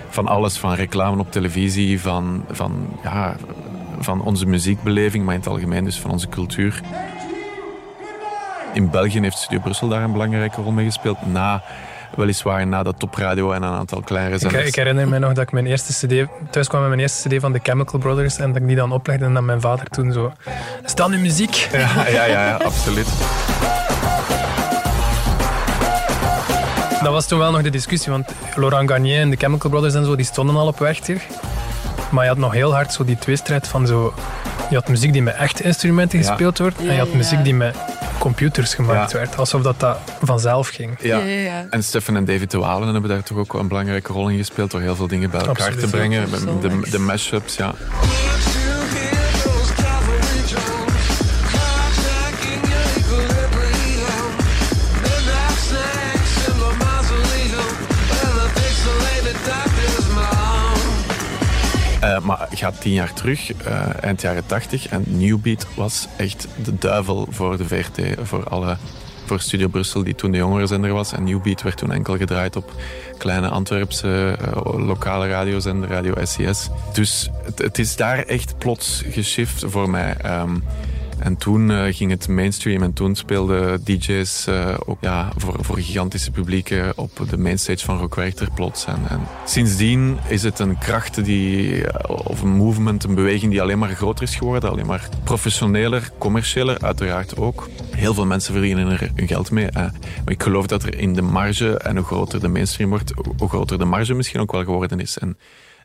van 0.10 0.28
alles. 0.28 0.58
Van 0.58 0.74
reclame 0.74 1.20
op 1.20 1.32
televisie, 1.32 2.02
van, 2.02 2.46
van, 2.50 2.88
ja, 3.04 3.36
van 4.00 4.22
onze 4.22 4.46
muziekbeleving, 4.46 5.26
maar 5.26 5.34
in 5.34 5.40
het 5.40 5.50
algemeen 5.50 5.84
dus 5.84 6.00
van 6.00 6.12
onze 6.12 6.30
cultuur. 6.30 6.82
In 8.74 8.90
België 8.90 9.20
heeft 9.20 9.38
Studio 9.38 9.60
Brussel 9.60 9.88
daar 9.88 10.04
een 10.04 10.12
belangrijke 10.12 10.62
rol 10.62 10.72
mee 10.72 10.86
gespeeld. 10.86 11.18
Na, 11.26 11.64
weliswaar 12.16 12.68
na 12.68 12.84
de 12.84 12.94
topradio 12.98 13.52
en 13.52 13.64
een 13.64 13.74
aantal 13.74 14.02
kleinere 14.02 14.36
Ik, 14.36 14.42
zenders. 14.42 14.68
ik 14.68 14.76
herinner 14.76 15.08
me 15.08 15.20
nog 15.20 15.34
dat 15.34 15.44
ik 15.44 15.52
mijn 15.52 15.66
eerste 15.66 16.08
cd, 16.08 16.28
thuis 16.52 16.68
kwam 16.68 16.80
met 16.80 16.90
mijn 16.90 17.02
eerste 17.02 17.30
cd 17.30 17.42
van 17.42 17.52
de 17.52 17.60
Chemical 17.64 18.00
Brothers 18.00 18.38
en 18.38 18.48
dat 18.54 18.62
ik 18.62 18.68
die 18.68 18.76
dan 18.76 18.92
oplegde 18.92 19.26
en 19.26 19.34
dat 19.34 19.44
mijn 19.44 19.62
vader 19.62 19.88
toen 19.88 20.12
zo... 20.12 20.32
Is 20.86 20.96
dat 20.96 21.10
nu 21.10 21.18
muziek? 21.18 21.56
Ja, 21.72 22.08
ja, 22.08 22.26
ja, 22.26 22.48
ja, 22.48 22.56
absoluut. 22.56 23.08
Dat 27.04 27.12
was 27.12 27.28
toen 27.28 27.40
wel 27.40 27.52
nog 27.52 27.62
de 27.62 27.70
discussie, 27.70 28.12
want 28.12 28.30
Laurent 28.56 28.90
Garnier 28.90 29.22
en 29.22 29.30
de 29.30 29.36
Chemical 29.36 29.70
Brothers 29.70 29.94
en 29.94 30.06
zo, 30.06 30.16
die 30.16 30.26
stonden 30.26 30.56
al 30.56 30.68
op 30.68 30.80
Werchter. 30.80 31.22
Maar 32.12 32.24
je 32.24 32.30
had 32.30 32.38
nog 32.40 32.54
heel 32.54 32.74
hard 32.74 32.94
zo 32.94 33.06
die 33.06 33.18
tweestrijd 33.18 33.68
van 33.68 33.88
zo... 33.88 34.14
Je 34.70 34.76
had 34.76 34.88
muziek 34.88 35.14
die 35.14 35.22
met 35.22 35.36
echte 35.36 35.64
instrumenten 35.64 36.20
Ja. 36.20 36.26
gespeeld 36.28 36.58
wordt 36.58 36.78
en 36.78 36.94
je 36.94 37.00
had 37.00 37.12
ja. 37.12 37.16
muziek 37.18 37.44
die 37.44 37.54
met 37.54 37.76
computers 38.20 38.74
gemaakt 38.76 39.12
Ja. 39.12 39.18
werd. 39.18 39.38
Alsof 39.38 39.62
dat, 39.62 39.80
dat 39.80 39.98
vanzelf 40.24 40.68
ging. 40.68 40.96
Ja. 41.00 41.18
Ja, 41.18 41.26
ja, 41.26 41.40
ja. 41.40 41.66
En 41.70 41.84
Stefan 41.84 42.16
en 42.16 42.26
David 42.26 42.52
de 42.52 42.58
Walen 42.58 42.92
hebben 42.92 43.10
daar 43.10 43.24
toch 43.24 43.38
ook 43.38 43.54
een 43.54 43.68
belangrijke 43.68 44.14
rol 44.14 44.30
in 44.30 44.38
gespeeld 44.38 44.72
door 44.72 44.82
heel 44.82 44.96
veel 44.96 45.08
dingen 45.08 45.30
bij 45.30 45.40
elkaar 45.40 45.56
Absoluut. 45.56 45.80
te 45.80 45.88
brengen. 45.90 46.30
De, 46.62 46.70
nice. 46.70 46.92
de 46.92 47.00
mashups, 47.00 47.56
ja. 47.56 47.74
Maar 62.28 62.48
gaat 62.52 62.82
tien 62.82 62.94
jaar 62.94 63.14
terug, 63.14 63.54
eh, 63.54 64.04
eind 64.04 64.22
jaren 64.22 64.46
tachtig. 64.46 64.88
En 64.88 65.04
New 65.08 65.38
Beat 65.38 65.68
was 65.76 66.08
echt 66.18 66.48
de 66.64 66.78
duivel 66.78 67.28
voor 67.30 67.58
de 67.58 67.66
VRT. 67.66 68.00
Voor 68.22 68.50
alle 68.50 68.78
voor 69.26 69.40
Studio 69.40 69.68
Brussel, 69.68 70.04
die 70.04 70.16
toen 70.16 70.32
de 70.32 70.38
jongerenzender 70.38 70.94
was. 70.94 71.14
En 71.14 71.24
Newbeat 71.24 71.62
werd 71.62 71.78
toen 71.78 71.92
enkel 71.92 72.18
gedraaid 72.18 72.56
op 72.56 72.72
kleine 73.18 73.50
Antwerpse 73.50 74.38
uh, 74.42 74.86
lokale 74.88 75.28
radiozender, 75.28 75.90
Radio 75.90 76.14
SES. 76.24 76.70
Dus 76.94 77.30
het, 77.56 77.78
is 77.78 77.96
daar 77.96 78.18
echt 78.18 78.58
plots 78.58 79.04
geshift 79.10 79.64
voor 79.68 79.90
mij. 79.90 80.18
Um, 80.26 80.64
en 81.20 81.38
toen 81.38 81.70
uh, 81.70 81.84
ging 81.90 82.12
het 82.12 82.28
mainstream 82.28 82.84
en 82.84 82.94
toen 82.94 83.16
speelden 83.16 83.84
DJ's 83.84 84.48
uh, 84.48 84.76
ook 84.86 84.98
ja, 85.02 85.30
voor, 85.36 85.56
voor 85.60 85.78
gigantische 85.78 86.32
publieken 86.32 86.98
op 86.98 87.12
de 87.30 87.38
mainstage 87.38 87.86
van 87.86 87.98
Rock 87.98 88.16
Werchter 88.16 88.52
plots. 88.56 88.86
En, 88.86 89.00
en, 89.10 89.20
sindsdien 89.46 90.18
is 90.28 90.44
het 90.44 90.60
een 90.60 90.78
kracht 90.78 91.26
die, 91.26 91.84
of 92.08 92.42
een 92.42 92.56
movement, 92.56 93.04
een 93.04 93.16
beweging 93.16 93.52
die 93.52 93.62
alleen 93.62 93.80
maar 93.80 93.90
groter 93.90 94.24
is 94.24 94.36
geworden. 94.36 94.70
Alleen 94.70 94.86
maar 94.86 95.10
professioneler, 95.24 96.12
commerciëler 96.18 96.80
uiteraard 96.82 97.38
ook. 97.38 97.70
Heel 97.92 98.14
veel 98.14 98.26
mensen 98.26 98.54
verdienen 98.54 98.88
er 98.88 99.12
hun 99.16 99.28
geld 99.28 99.52
mee. 99.52 99.66
Eh. 99.66 99.74
Maar 99.74 100.34
ik 100.34 100.44
geloof 100.44 100.68
dat 100.68 100.84
er 100.84 101.00
in 101.00 101.14
de 101.14 101.22
marge, 101.22 101.78
en 101.78 101.96
hoe 101.96 102.06
groter 102.06 102.40
de 102.40 102.48
mainstream 102.48 102.90
wordt, 102.90 103.14
hoe 103.38 103.50
groter 103.50 103.78
de 103.78 103.86
marge 103.86 104.14
misschien 104.14 104.40
ook 104.40 104.52
wel 104.52 104.64
geworden 104.64 105.00
is. 105.00 105.18
En 105.18 105.38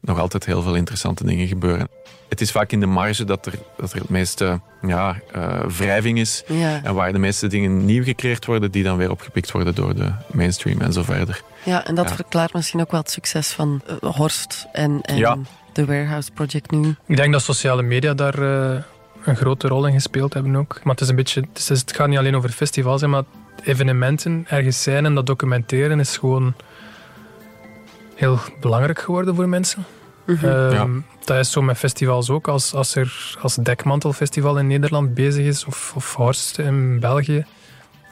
nog 0.02 0.18
altijd 0.18 0.46
heel 0.46 0.62
veel 0.62 0.74
interessante 0.74 1.24
dingen 1.24 1.46
gebeuren. 1.46 1.88
Het 2.28 2.40
is 2.40 2.50
vaak 2.50 2.72
in 2.72 2.80
de 2.80 2.86
marge 2.86 3.24
dat 3.24 3.46
er, 3.46 3.52
dat 3.76 3.92
er 3.92 3.98
het 4.00 4.08
meeste 4.08 4.60
ja, 4.86 5.16
uh, 5.36 5.60
wrijving 5.76 6.18
is. 6.18 6.42
Ja. 6.46 6.80
En 6.82 6.94
waar 6.94 7.12
de 7.12 7.18
meeste 7.18 7.46
dingen 7.46 7.84
nieuw 7.84 8.02
gecreëerd 8.04 8.46
worden, 8.46 8.70
die 8.70 8.82
dan 8.82 8.96
weer 8.96 9.10
opgepikt 9.10 9.50
worden 9.50 9.74
door 9.74 9.94
de 9.94 10.12
mainstream 10.32 10.80
en 10.80 10.92
zo 10.92 11.02
verder. 11.02 11.42
Ja, 11.64 11.86
en 11.86 11.94
dat 11.94 12.08
Ja. 12.08 12.14
verklaart 12.14 12.52
misschien 12.52 12.80
ook 12.80 12.90
wel 12.90 13.00
het 13.00 13.10
succes 13.10 13.48
van 13.52 13.82
eh, 13.86 14.10
Horst 14.14 14.66
en, 14.72 15.00
en 15.02 15.16
Ja. 15.16 15.38
de 15.72 15.84
Warehouse 15.84 16.30
Project 16.30 16.70
nu. 16.70 16.94
Ik 17.06 17.16
denk 17.16 17.32
dat 17.32 17.42
sociale 17.42 17.82
media 17.82 18.14
daar 18.14 18.38
eh, 18.74 18.82
een 19.24 19.36
grote 19.36 19.68
rol 19.68 19.86
in 19.86 19.92
gespeeld 19.92 20.34
hebben 20.34 20.56
ook. 20.56 20.80
Maar 20.84 20.92
het, 20.94 21.02
is 21.02 21.08
een 21.08 21.16
beetje, 21.16 21.40
het, 21.52 21.58
is- 21.70 21.80
het 21.80 21.92
gaat 21.96 22.08
niet 22.08 22.18
alleen 22.18 22.36
over 22.36 22.50
festivals, 22.50 23.02
maar 23.06 23.22
evenementen 23.64 24.44
ergens 24.48 24.82
zijn 24.82 25.04
en 25.04 25.14
dat 25.14 25.26
documenteren 25.26 26.00
is 26.00 26.16
gewoon 26.16 26.54
heel 28.22 28.38
belangrijk 28.60 28.98
geworden 29.00 29.34
voor 29.34 29.48
mensen. 29.48 29.84
Mhm. 30.26 30.46
Ehm, 30.46 30.72
Ja. 30.72 30.86
Dat 31.24 31.38
is 31.38 31.50
zo 31.50 31.62
met 31.62 31.76
festivals 31.78 32.30
ook. 32.30 32.48
Als, 32.48 32.74
als 32.74 32.94
er 32.94 33.36
als 33.40 33.54
Dekmantelfestival 33.54 34.58
in 34.58 34.66
Nederland 34.66 35.14
bezig 35.14 35.46
is, 35.46 35.64
of, 35.64 35.92
of 35.96 36.14
Horst 36.14 36.58
in 36.58 37.00
België, 37.00 37.44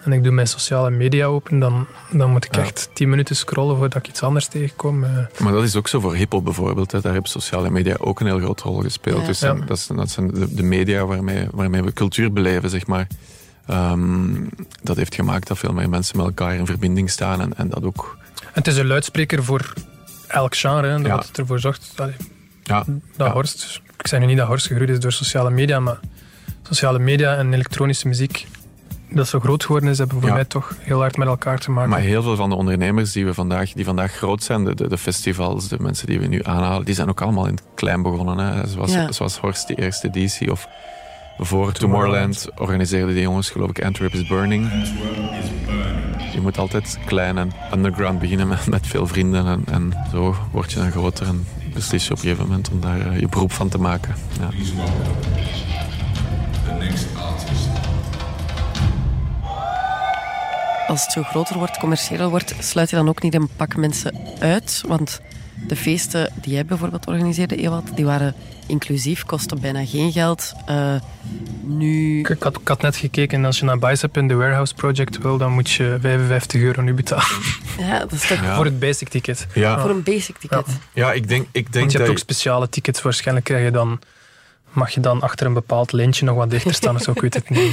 en 0.04 0.12
ik 0.12 0.22
doe 0.22 0.32
mijn 0.32 0.46
sociale 0.46 0.90
media 0.90 1.26
open, 1.26 1.58
dan, 1.58 1.86
dan 2.12 2.30
moet 2.30 2.44
ik 2.44 2.54
Ja. 2.54 2.60
echt 2.60 2.90
tien 2.92 3.08
minuten 3.08 3.36
scrollen 3.36 3.76
voordat 3.76 3.98
ik 4.04 4.08
iets 4.08 4.22
anders 4.22 4.46
tegenkom. 4.46 5.04
Eh, 5.04 5.10
Maar 5.38 5.52
dat 5.52 5.62
is 5.64 5.76
ook 5.76 5.88
zo 5.88 6.00
voor 6.00 6.14
hiphop 6.14 6.44
bijvoorbeeld. 6.44 6.92
Hè. 6.92 7.00
Daar 7.00 7.12
hebben 7.12 7.30
sociale 7.30 7.70
media 7.70 7.96
ook 7.98 8.20
een 8.20 8.26
heel 8.26 8.38
grote 8.38 8.62
rol 8.62 8.80
gespeeld. 8.80 9.20
Ja. 9.20 9.26
Dus 9.26 9.40
Ja. 9.40 9.52
dat, 9.54 9.76
is- 9.76 9.86
dat 9.86 10.10
zijn 10.10 10.28
de, 10.28 10.54
de 10.54 10.62
media 10.62 11.04
waarmee, 11.06 11.46
waarmee 11.52 11.82
we 11.82 11.92
cultuur 11.92 12.32
beleven, 12.32 12.70
zeg 12.70 12.86
maar. 12.86 13.06
Ehm, 13.66 14.34
dat 14.82 14.96
heeft 14.96 15.14
gemaakt 15.14 15.48
dat 15.48 15.58
veel 15.58 15.72
meer 15.72 15.88
mensen 15.88 16.16
met 16.16 16.26
elkaar 16.26 16.54
in 16.54 16.66
verbinding 16.66 17.10
staan. 17.10 17.40
En, 17.40 17.52
en 17.56 17.68
dat 17.68 17.84
ook... 17.84 18.16
Het 18.52 18.66
is 18.66 18.76
een 18.76 18.86
luidspreker 18.86 19.44
voor 19.44 19.72
elk 20.30 20.56
genre. 20.56 20.86
hè, 20.86 20.94
Ja. 20.94 20.98
Dat 21.16 21.26
het 21.26 21.38
ervoor 21.38 21.60
zorgt 21.60 21.92
allee, 21.96 22.14
Ja, 22.62 22.84
dat 23.16 23.26
Ja. 23.26 23.32
Horst... 23.32 23.80
Ik 23.98 24.06
zeg 24.06 24.20
nu 24.20 24.26
niet 24.26 24.36
dat 24.36 24.46
Horst 24.46 24.66
gegroeid 24.66 24.90
is 24.90 24.98
door 25.00 25.12
sociale 25.12 25.50
media, 25.50 25.80
maar 25.80 25.98
sociale 26.62 26.98
media 26.98 27.36
en 27.36 27.52
elektronische 27.52 28.08
muziek 28.08 28.46
dat 29.12 29.28
zo 29.28 29.40
groot 29.40 29.64
geworden 29.64 29.88
is, 29.90 29.98
hebben 29.98 30.20
voor 30.20 30.28
Ja. 30.28 30.34
mij 30.34 30.44
toch 30.44 30.74
heel 30.80 30.98
hard 31.00 31.16
met 31.16 31.28
elkaar 31.28 31.58
te 31.58 31.70
maken. 31.70 31.90
Maar 31.90 32.00
heel 32.00 32.22
veel 32.22 32.36
van 32.36 32.48
de 32.48 32.54
ondernemers 32.56 33.12
die, 33.12 33.24
we 33.24 33.34
vandaag, 33.34 33.72
die 33.72 33.84
vandaag 33.84 34.12
groot 34.12 34.42
zijn, 34.42 34.64
de, 34.64 34.74
de, 34.74 34.88
de 34.88 34.98
festivals, 34.98 35.68
de 35.68 35.76
mensen 35.80 36.06
die 36.06 36.20
we 36.20 36.26
nu 36.26 36.40
aanhalen, 36.44 36.84
die 36.84 36.94
zijn 36.94 37.08
ook 37.08 37.20
allemaal 37.20 37.46
in 37.46 37.54
het 37.54 37.62
klein 37.74 38.02
begonnen. 38.02 38.38
Hè. 38.38 38.66
Zoals, 38.68 38.92
Ja. 38.92 39.12
zoals 39.12 39.38
Horst, 39.38 39.66
die 39.66 39.76
eerste 39.76 40.06
editie. 40.08 40.50
Of 40.50 40.68
voor 41.38 41.72
Tomorrowland 41.72 42.48
organiseerden 42.56 43.14
die 43.14 43.22
jongens, 43.22 43.50
geloof 43.50 43.70
ik, 43.70 43.84
Antwerp 43.84 44.12
is 44.12 44.26
Burning. 44.26 44.70
Je 46.32 46.40
moet 46.40 46.58
altijd 46.58 46.98
klein 47.06 47.38
en 47.38 47.52
underground 47.74 48.18
beginnen 48.18 48.48
met, 48.48 48.86
veel 48.86 49.06
vrienden. 49.06 49.46
En, 49.46 49.62
en 49.70 49.92
zo 50.10 50.36
word 50.50 50.72
je 50.72 50.78
dan 50.78 50.90
groter 50.90 51.26
en 51.26 51.46
beslis 51.74 52.06
je 52.06 52.10
op 52.10 52.16
een 52.16 52.22
gegeven 52.22 52.46
moment 52.46 52.70
om 52.70 52.80
daar 52.80 53.00
eh, 53.00 53.20
je 53.20 53.28
beroep 53.28 53.52
van 53.52 53.68
te 53.68 53.78
maken. 53.78 54.14
Ja. 54.40 54.48
Als 60.90 61.02
het 61.02 61.12
zo 61.12 61.22
groter 61.22 61.58
wordt, 61.58 61.78
commerciëler 61.78 62.28
wordt, 62.28 62.54
sluit 62.58 62.90
je 62.90 62.96
dan 62.96 63.08
ook 63.08 63.22
niet 63.22 63.34
een 63.34 63.48
pak 63.56 63.76
mensen 63.76 64.14
uit? 64.38 64.82
Want 64.86 65.20
de 65.66 65.76
feesten 65.76 66.32
die 66.40 66.52
jij 66.52 66.64
bijvoorbeeld 66.64 67.06
organiseerde, 67.06 67.56
Ewald, 67.56 67.96
die 67.96 68.04
waren 68.04 68.34
inclusief, 68.66 69.24
kosten 69.24 69.60
bijna 69.60 69.86
geen 69.86 70.12
geld. 70.12 70.52
Eh, 70.66 70.94
nu... 71.62 72.18
Ik, 72.18 72.28
ik 72.28 72.42
had, 72.42 72.60
ik 72.60 72.68
had 72.68 72.82
net 72.82 72.96
gekeken, 72.96 73.44
als 73.44 73.58
je 73.58 73.64
naar 73.64 73.78
Bicep 73.78 74.16
in 74.16 74.28
de 74.28 74.34
Warehouse 74.34 74.74
Project 74.74 75.18
wil, 75.18 75.38
dan 75.38 75.52
moet 75.52 75.70
je 75.70 75.98
55 76.00 76.60
euro 76.60 76.82
nu 76.82 76.94
betalen 76.94 77.24
Ja, 77.78 77.98
dat 77.98 78.12
is 78.12 78.26
toch 78.26 78.42
Ja. 78.42 78.56
voor 78.56 78.64
het 78.64 78.78
basic 78.78 79.08
ticket. 79.08 79.46
Ja, 79.54 79.80
voor 79.80 79.90
een 79.90 80.02
basic 80.02 80.38
ticket. 80.38 80.66
ja 80.94 81.12
ik 81.12 81.28
denk, 81.28 81.46
ik 81.52 81.62
Want 81.62 81.72
denk 81.72 81.90
je 81.90 81.98
hebt 81.98 82.10
ook 82.10 82.18
speciale 82.18 82.68
tickets, 82.68 83.02
waarschijnlijk 83.02 83.46
krijg 83.46 83.64
je 83.64 83.70
dan, 83.70 84.00
mag 84.72 84.90
je 84.90 85.00
dan 85.00 85.20
achter 85.20 85.46
een 85.46 85.54
bepaald 85.54 85.92
lintje 85.92 86.24
nog 86.24 86.36
wat 86.36 86.50
dichter 86.50 86.74
staan 86.74 86.94
of 86.94 87.02
zo, 87.02 87.10
ik 87.10 87.20
weet 87.20 87.34
het 87.34 87.50
niet. 87.50 87.72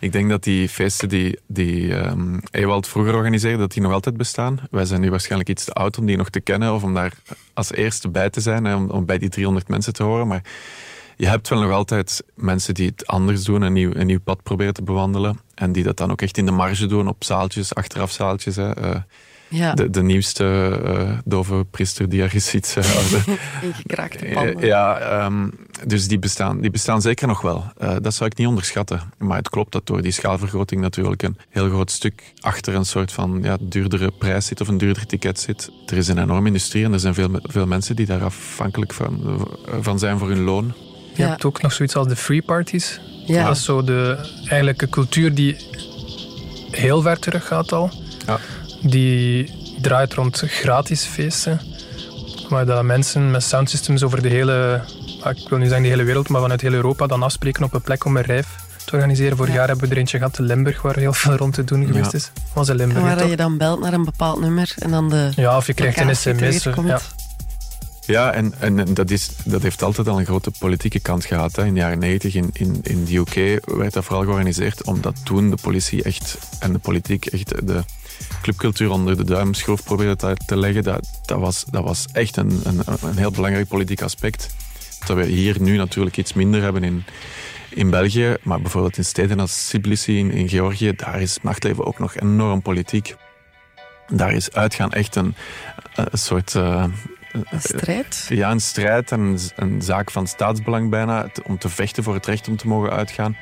Ik 0.00 0.12
denk 0.12 0.28
dat 0.30 0.44
die 0.44 0.68
feesten 0.68 1.08
die, 1.08 1.38
die 1.46 1.94
ehm, 1.94 2.38
Ewald 2.50 2.88
vroeger 2.88 3.14
organiseerde, 3.14 3.58
dat 3.58 3.72
die 3.72 3.82
nog 3.82 3.92
altijd 3.92 4.16
bestaan. 4.16 4.60
Wij 4.70 4.84
zijn 4.84 5.00
nu 5.00 5.10
waarschijnlijk 5.10 5.50
iets 5.50 5.64
te 5.64 5.72
oud 5.72 5.98
om 5.98 6.06
die 6.06 6.16
nog 6.16 6.30
te 6.30 6.40
kennen 6.40 6.74
of 6.74 6.82
om 6.82 6.94
daar 6.94 7.12
als 7.54 7.72
eerste 7.72 8.08
bij 8.08 8.30
te 8.30 8.40
zijn, 8.40 8.64
hè, 8.64 8.74
om, 8.74 8.90
om 8.90 9.06
bij 9.06 9.18
die 9.18 9.28
300 9.28 9.68
mensen 9.68 9.92
te 9.92 10.02
horen. 10.02 10.26
Maar 10.26 10.42
je 11.16 11.26
hebt 11.28 11.48
wel 11.48 11.60
nog 11.60 11.72
altijd 11.72 12.22
mensen 12.34 12.74
die 12.74 12.86
het 12.86 13.06
anders 13.06 13.44
doen, 13.44 13.62
een 13.62 13.72
nieuw, 13.72 13.90
een 13.94 14.06
nieuw 14.06 14.20
pad 14.20 14.42
proberen 14.42 14.74
te 14.74 14.82
bewandelen. 14.82 15.40
En 15.54 15.72
die 15.72 15.84
dat 15.84 15.96
dan 15.96 16.10
ook 16.10 16.22
echt 16.22 16.38
in 16.38 16.46
de 16.46 16.52
marge 16.52 16.86
doen, 16.86 17.08
op 17.08 17.24
zaaltjes, 17.24 17.74
achteraf 17.74 18.10
zaaltjes. 18.10 18.56
Hè. 18.56 18.74
Eh, 18.74 18.96
Ja, 19.48 19.74
de, 19.74 19.90
de 19.90 20.02
nieuwste 20.02 20.80
eh, 20.84 21.18
dove 21.24 21.66
priester 21.70 22.08
die 22.08 22.22
ergens 22.22 22.54
iets 22.54 22.76
ingekraakte 23.62 24.30
panden. 24.34 24.66
Ja, 24.66 24.98
ehm, 24.98 25.48
dus 25.86 26.08
die 26.08 26.18
bestaan, 26.18 26.60
die 26.60 26.70
bestaan 26.70 27.00
zeker 27.02 27.26
nog 27.26 27.40
wel. 27.40 27.64
Eh, 27.78 27.96
dat 28.02 28.14
zou 28.14 28.30
ik 28.30 28.36
niet 28.36 28.46
onderschatten. 28.46 29.00
Maar 29.18 29.36
het 29.36 29.48
klopt 29.48 29.72
dat 29.72 29.86
door 29.86 30.02
die 30.02 30.12
schaalvergroting 30.12 30.80
natuurlijk 30.80 31.22
een 31.22 31.36
heel 31.50 31.68
groot 31.68 31.90
stuk 31.90 32.32
achter 32.40 32.74
een 32.74 32.84
soort 32.84 33.12
van 33.12 33.38
ja, 33.42 33.56
duurdere 33.60 34.10
prijs 34.10 34.46
zit 34.46 34.60
of 34.60 34.68
een 34.68 34.78
duurder 34.78 35.06
ticket 35.06 35.40
zit. 35.40 35.70
Er 35.86 35.96
is 35.96 36.08
een 36.08 36.18
enorme 36.18 36.46
industrie 36.46 36.84
en 36.84 36.92
er 36.92 37.00
zijn 37.00 37.14
veel, 37.14 37.28
veel 37.42 37.66
mensen 37.66 37.96
die 37.96 38.06
daar 38.06 38.22
afhankelijk 38.24 38.92
van, 38.92 39.46
van 39.80 39.98
zijn 39.98 40.18
voor 40.18 40.28
hun 40.28 40.40
loon. 40.42 40.72
Je 41.14 41.22
Ja. 41.22 41.28
hebt 41.28 41.44
ook 41.44 41.62
nog 41.62 41.72
zoiets 41.72 41.96
als 41.96 42.08
de 42.08 42.16
free 42.16 42.42
parties. 42.42 43.00
Ja. 43.26 43.44
Dat 43.46 43.56
is 43.56 43.64
zo 43.64 43.82
de, 43.84 44.16
eigenlijk 44.40 44.82
een 44.82 44.88
cultuur 44.90 45.34
die 45.34 45.56
heel 46.70 47.02
ver 47.02 47.18
terug 47.18 47.46
gaat 47.46 47.72
al. 47.72 47.90
Ja. 48.26 48.38
Die 48.82 49.50
draait 49.80 50.14
rond 50.14 50.42
gratis 50.46 51.04
feesten. 51.04 51.60
Waar 52.48 52.66
dat 52.66 52.82
mensen 52.84 53.30
met 53.30 53.42
soundsystems 53.42 54.02
over 54.02 54.22
de 54.22 54.28
hele, 54.28 54.80
ik 55.24 55.48
wil 55.48 55.58
niet 55.58 55.66
zeggen 55.68 55.82
de 55.82 55.88
hele 55.88 56.02
wereld, 56.02 56.28
maar 56.28 56.40
vanuit 56.40 56.60
heel 56.60 56.72
Europa 56.72 57.06
dan 57.06 57.22
afspreken 57.22 57.64
op 57.64 57.74
een 57.74 57.80
plek 57.82 58.04
om 58.04 58.16
een 58.16 58.22
rijf 58.22 58.46
te 58.84 58.94
organiseren. 58.94 59.36
Vorig 59.36 59.52
Ja. 59.52 59.58
jaar 59.58 59.68
hebben 59.68 59.88
we 59.88 59.94
er 59.94 60.00
eentje 60.00 60.18
gehad 60.18 60.38
in 60.38 60.44
Limburg, 60.44 60.82
waar 60.82 60.96
heel 60.96 61.12
veel 61.12 61.36
rond 61.36 61.54
te 61.54 61.64
doen 61.64 61.86
geweest 61.86 62.12
Ja. 62.12 62.18
is. 62.18 62.30
Was 62.54 62.66
in 62.68 62.72
En 62.72 62.78
Limburg, 62.86 63.04
waar 63.04 63.16
toch? 63.18 63.30
je 63.30 63.36
dan 63.36 63.56
belt 63.58 63.80
naar 63.80 63.92
een 63.92 64.04
bepaald 64.04 64.40
nummer 64.40 64.74
en 64.78 64.90
dan 64.90 65.08
de 65.08 65.30
Ja, 65.36 65.56
of 65.56 65.66
je 65.66 65.74
krijgt 65.74 66.00
een 66.00 66.16
sms. 66.16 66.40
weten 66.40 66.86
Ja. 66.86 67.00
Ja, 68.06 68.32
en, 68.32 68.54
en 68.58 68.78
en 68.78 68.94
dat, 68.94 69.10
is, 69.10 69.30
dat 69.44 69.62
heeft 69.62 69.82
altijd 69.82 70.08
al 70.08 70.18
een 70.18 70.24
grote 70.24 70.50
politieke 70.58 71.00
kant 71.00 71.24
gehad. 71.24 71.56
Hè. 71.56 71.64
In 71.64 71.74
de 71.74 71.80
jaren 71.80 71.98
90 71.98 72.34
in, 72.34 72.50
in, 72.52 72.78
in 72.82 73.04
de 73.04 73.16
UK 73.16 73.60
werd 73.64 73.92
dat 73.92 74.04
vooral 74.04 74.22
georganiseerd 74.24 74.84
omdat 74.84 75.14
toen 75.24 75.50
de 75.50 75.56
politie 75.62 76.02
echt 76.02 76.38
en 76.58 76.72
de 76.72 76.78
politiek 76.78 77.26
echt 77.26 77.66
de 77.66 77.84
clubcultuur 78.42 78.90
onder 78.90 79.16
de 79.16 79.24
duimschroef 79.24 79.82
probeerde 79.84 80.16
te, 80.16 80.36
te 80.46 80.56
leggen. 80.56 80.82
Dat, 80.82 81.08
dat, 81.24 81.38
was, 81.40 81.64
dat 81.70 81.84
was 81.84 82.06
echt 82.12 82.36
een, 82.36 82.60
een, 82.64 82.80
een 83.02 83.16
heel 83.16 83.30
belangrijk 83.30 83.68
politiek 83.68 84.02
aspect. 84.02 84.48
Dat 85.08 85.16
we 85.16 85.24
hier 85.24 85.60
nu 85.60 85.76
natuurlijk 85.76 86.16
iets 86.16 86.32
minder 86.32 86.62
hebben 86.62 86.84
in, 86.84 87.04
in 87.68 87.90
België. 87.90 88.36
Maar 88.42 88.60
bijvoorbeeld 88.60 88.96
in 88.96 89.04
steden 89.04 89.40
als 89.40 89.68
Tbilisi 89.68 90.18
in, 90.18 90.30
in 90.30 90.48
Georgië, 90.48 90.92
daar 90.96 91.20
is 91.20 91.38
nachtleven 91.42 91.84
ook 91.86 91.98
nog 91.98 92.16
enorm 92.16 92.62
politiek. 92.62 93.14
Daar 94.08 94.32
is 94.32 94.52
uitgaan 94.52 94.92
echt 94.92 95.16
een, 95.16 95.34
een 95.94 96.18
soort... 96.18 96.54
eh, 96.54 96.84
Een 97.32 97.60
strijd. 97.60 98.26
ja, 98.28 98.50
een 98.50 98.60
strijd 98.60 99.12
en 99.12 99.38
een, 99.56 99.82
zaak 99.82 100.10
van 100.10 100.26
staatsbelang 100.26 100.90
bijna, 100.90 101.26
om 101.46 101.58
te 101.58 101.68
vechten 101.68 102.02
voor 102.02 102.14
het 102.14 102.26
recht 102.26 102.48
om 102.48 102.56
te 102.56 102.66
mogen 102.68 102.90
uitgaan. 102.90 103.36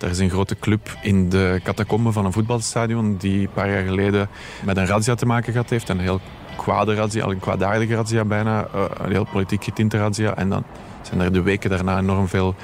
Er 0.00 0.10
is 0.10 0.18
een 0.18 0.30
grote 0.30 0.56
club 0.58 0.98
in 1.02 1.28
de 1.28 1.60
catacomben 1.64 2.12
van 2.12 2.24
een 2.24 2.32
voetbalstadion 2.32 3.16
die 3.16 3.40
een 3.40 3.52
paar 3.52 3.70
jaar 3.70 3.84
geleden 3.84 4.28
met 4.64 4.76
een 4.76 4.86
razzia 4.86 5.14
te 5.14 5.26
maken 5.26 5.52
gehad 5.52 5.70
heeft. 5.70 5.88
Een 5.88 6.00
heel 6.00 6.20
kwade 6.56 6.94
razzia, 6.94 7.24
al 7.24 7.30
een 7.30 7.38
kwaadaardige 7.38 7.94
razzia 7.94 8.24
bijna, 8.24 8.68
eh, 8.74 8.84
een 9.02 9.12
heel 9.12 9.26
politiek 9.32 9.64
getinte 9.64 9.98
razzia. 9.98 10.36
En 10.36 10.48
dan 10.48 10.64
zijn 11.02 11.20
er 11.20 11.32
de 11.32 11.42
weken 11.42 11.70
daarna 11.70 11.98
enorm 11.98 12.28
veel 12.28 12.54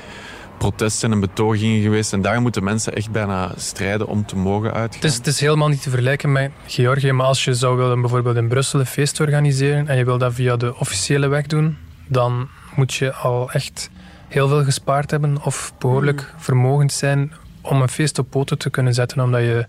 protesten 0.58 1.12
en 1.12 1.20
betogingen 1.20 1.82
geweest. 1.82 2.12
En 2.12 2.22
daar 2.22 2.40
moeten 2.40 2.64
mensen 2.64 2.94
echt 2.94 3.10
bijna 3.10 3.52
strijden 3.56 4.06
om 4.06 4.26
te 4.26 4.36
mogen 4.36 4.72
uitgaan. 4.72 5.00
Het 5.00 5.10
is, 5.10 5.16
het 5.16 5.26
is 5.26 5.40
helemaal 5.40 5.68
niet 5.68 5.82
te 5.82 5.90
vergelijken 5.90 6.32
met 6.32 6.50
Georgië, 6.66 7.12
maar 7.12 7.26
als 7.26 7.44
je 7.44 7.54
zou 7.54 7.76
willen 7.76 8.00
bijvoorbeeld 8.00 8.36
in 8.36 8.48
Brussel 8.48 8.80
een 8.80 8.86
feest 8.86 9.20
organiseren 9.20 9.88
en 9.88 9.96
je 9.96 10.04
wil 10.04 10.18
dat 10.18 10.34
via 10.34 10.56
de 10.56 10.78
officiële 10.78 11.28
weg 11.28 11.46
doen, 11.46 11.76
dan 12.06 12.48
moet 12.74 12.94
je 12.94 13.12
al 13.12 13.50
echt 13.50 13.90
heel 14.28 14.48
veel 14.48 14.64
gespaard 14.64 15.10
hebben 15.10 15.42
of 15.42 15.72
behoorlijk 15.78 16.34
vermogend 16.36 16.92
zijn 16.92 17.32
om 17.60 17.82
een 17.82 17.88
feest 17.88 18.18
op 18.18 18.30
poten 18.30 18.58
te 18.58 18.70
kunnen 18.70 18.94
zetten, 18.94 19.20
omdat 19.20 19.40
je 19.40 19.66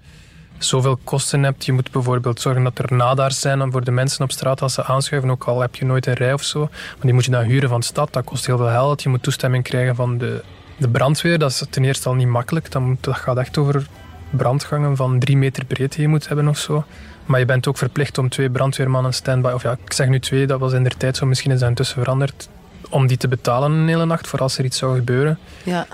zoveel 0.58 1.00
kosten 1.04 1.44
hebt. 1.44 1.66
Je 1.66 1.72
moet 1.72 1.92
bijvoorbeeld 1.92 2.42
zorgen 2.42 2.64
dat 2.64 2.80
er 2.80 2.94
nadars 2.94 3.40
zijn 3.40 3.72
voor 3.72 3.84
de 3.84 3.92
mensen 3.92 4.24
op 4.24 4.32
straat 4.32 4.62
als 4.62 4.74
ze 4.74 4.84
aanschuiven, 4.84 5.32
ook 5.32 5.44
al 5.44 5.62
heb 5.62 5.76
je 5.76 5.86
nooit 5.86 6.06
een 6.06 6.14
rij 6.14 6.34
of 6.34 6.44
zo. 6.44 6.60
Maar 6.60 7.02
die 7.02 7.14
moet 7.14 7.26
je 7.26 7.32
dan 7.32 7.44
huren 7.44 7.70
van 7.70 7.80
de 7.80 7.86
stad, 7.86 8.14
dat 8.14 8.24
kost 8.24 8.46
heel 8.46 8.58
veel 8.58 8.68
geld. 8.68 9.04
Je 9.04 9.10
moet 9.10 9.24
toestemming 9.24 9.64
krijgen 9.64 9.96
van 9.96 10.18
de, 10.18 10.44
de 10.78 10.90
brandweer, 10.90 11.40
dat 11.40 11.50
is 11.50 11.64
ten 11.70 11.84
eerste 11.84 12.10
al 12.10 12.16
niet 12.16 12.28
makkelijk. 12.28 12.72
Dat, 12.72 12.82
moet, 12.82 13.04
dat 13.04 13.16
gaat 13.16 13.38
echt 13.38 13.58
over 13.58 13.88
brandgangen 14.30 14.96
van 14.96 15.20
drie 15.20 15.38
meter 15.38 15.66
breedte 15.66 15.96
die 15.96 16.06
je 16.06 16.12
moet 16.12 16.28
hebben 16.28 16.48
of 16.48 16.58
zo. 16.58 16.84
Maar 17.26 17.40
je 17.40 17.46
bent 17.46 17.68
ook 17.68 17.78
verplicht 17.78 18.18
om 18.18 18.30
twee 18.30 18.50
brandweermannen 18.50 19.14
standby, 19.14 19.50
of 19.50 19.64
ja, 19.64 19.78
ik 19.86 19.94
zeg 19.94 20.08
nu 20.08 20.20
twee, 20.20 20.48
dat 20.48 20.60
was 20.60 20.74
in 20.74 20.84
der 20.84 20.98
tijd 20.98 21.18
zo, 21.18 21.26
misschien 21.26 21.52
is 21.52 21.60
dat 21.60 21.70
intussen 21.70 22.02
veranderd, 22.02 22.50
om 22.90 23.08
die 23.08 23.18
te 23.18 23.28
betalen 23.28 23.72
een 23.72 23.88
hele 23.88 24.06
nacht 24.06 24.28
voor 24.28 24.40
als 24.40 24.58
er 24.58 24.66
iets 24.66 24.78
zou 24.78 24.96
gebeuren. 24.96 25.40
Ja, 25.64 25.88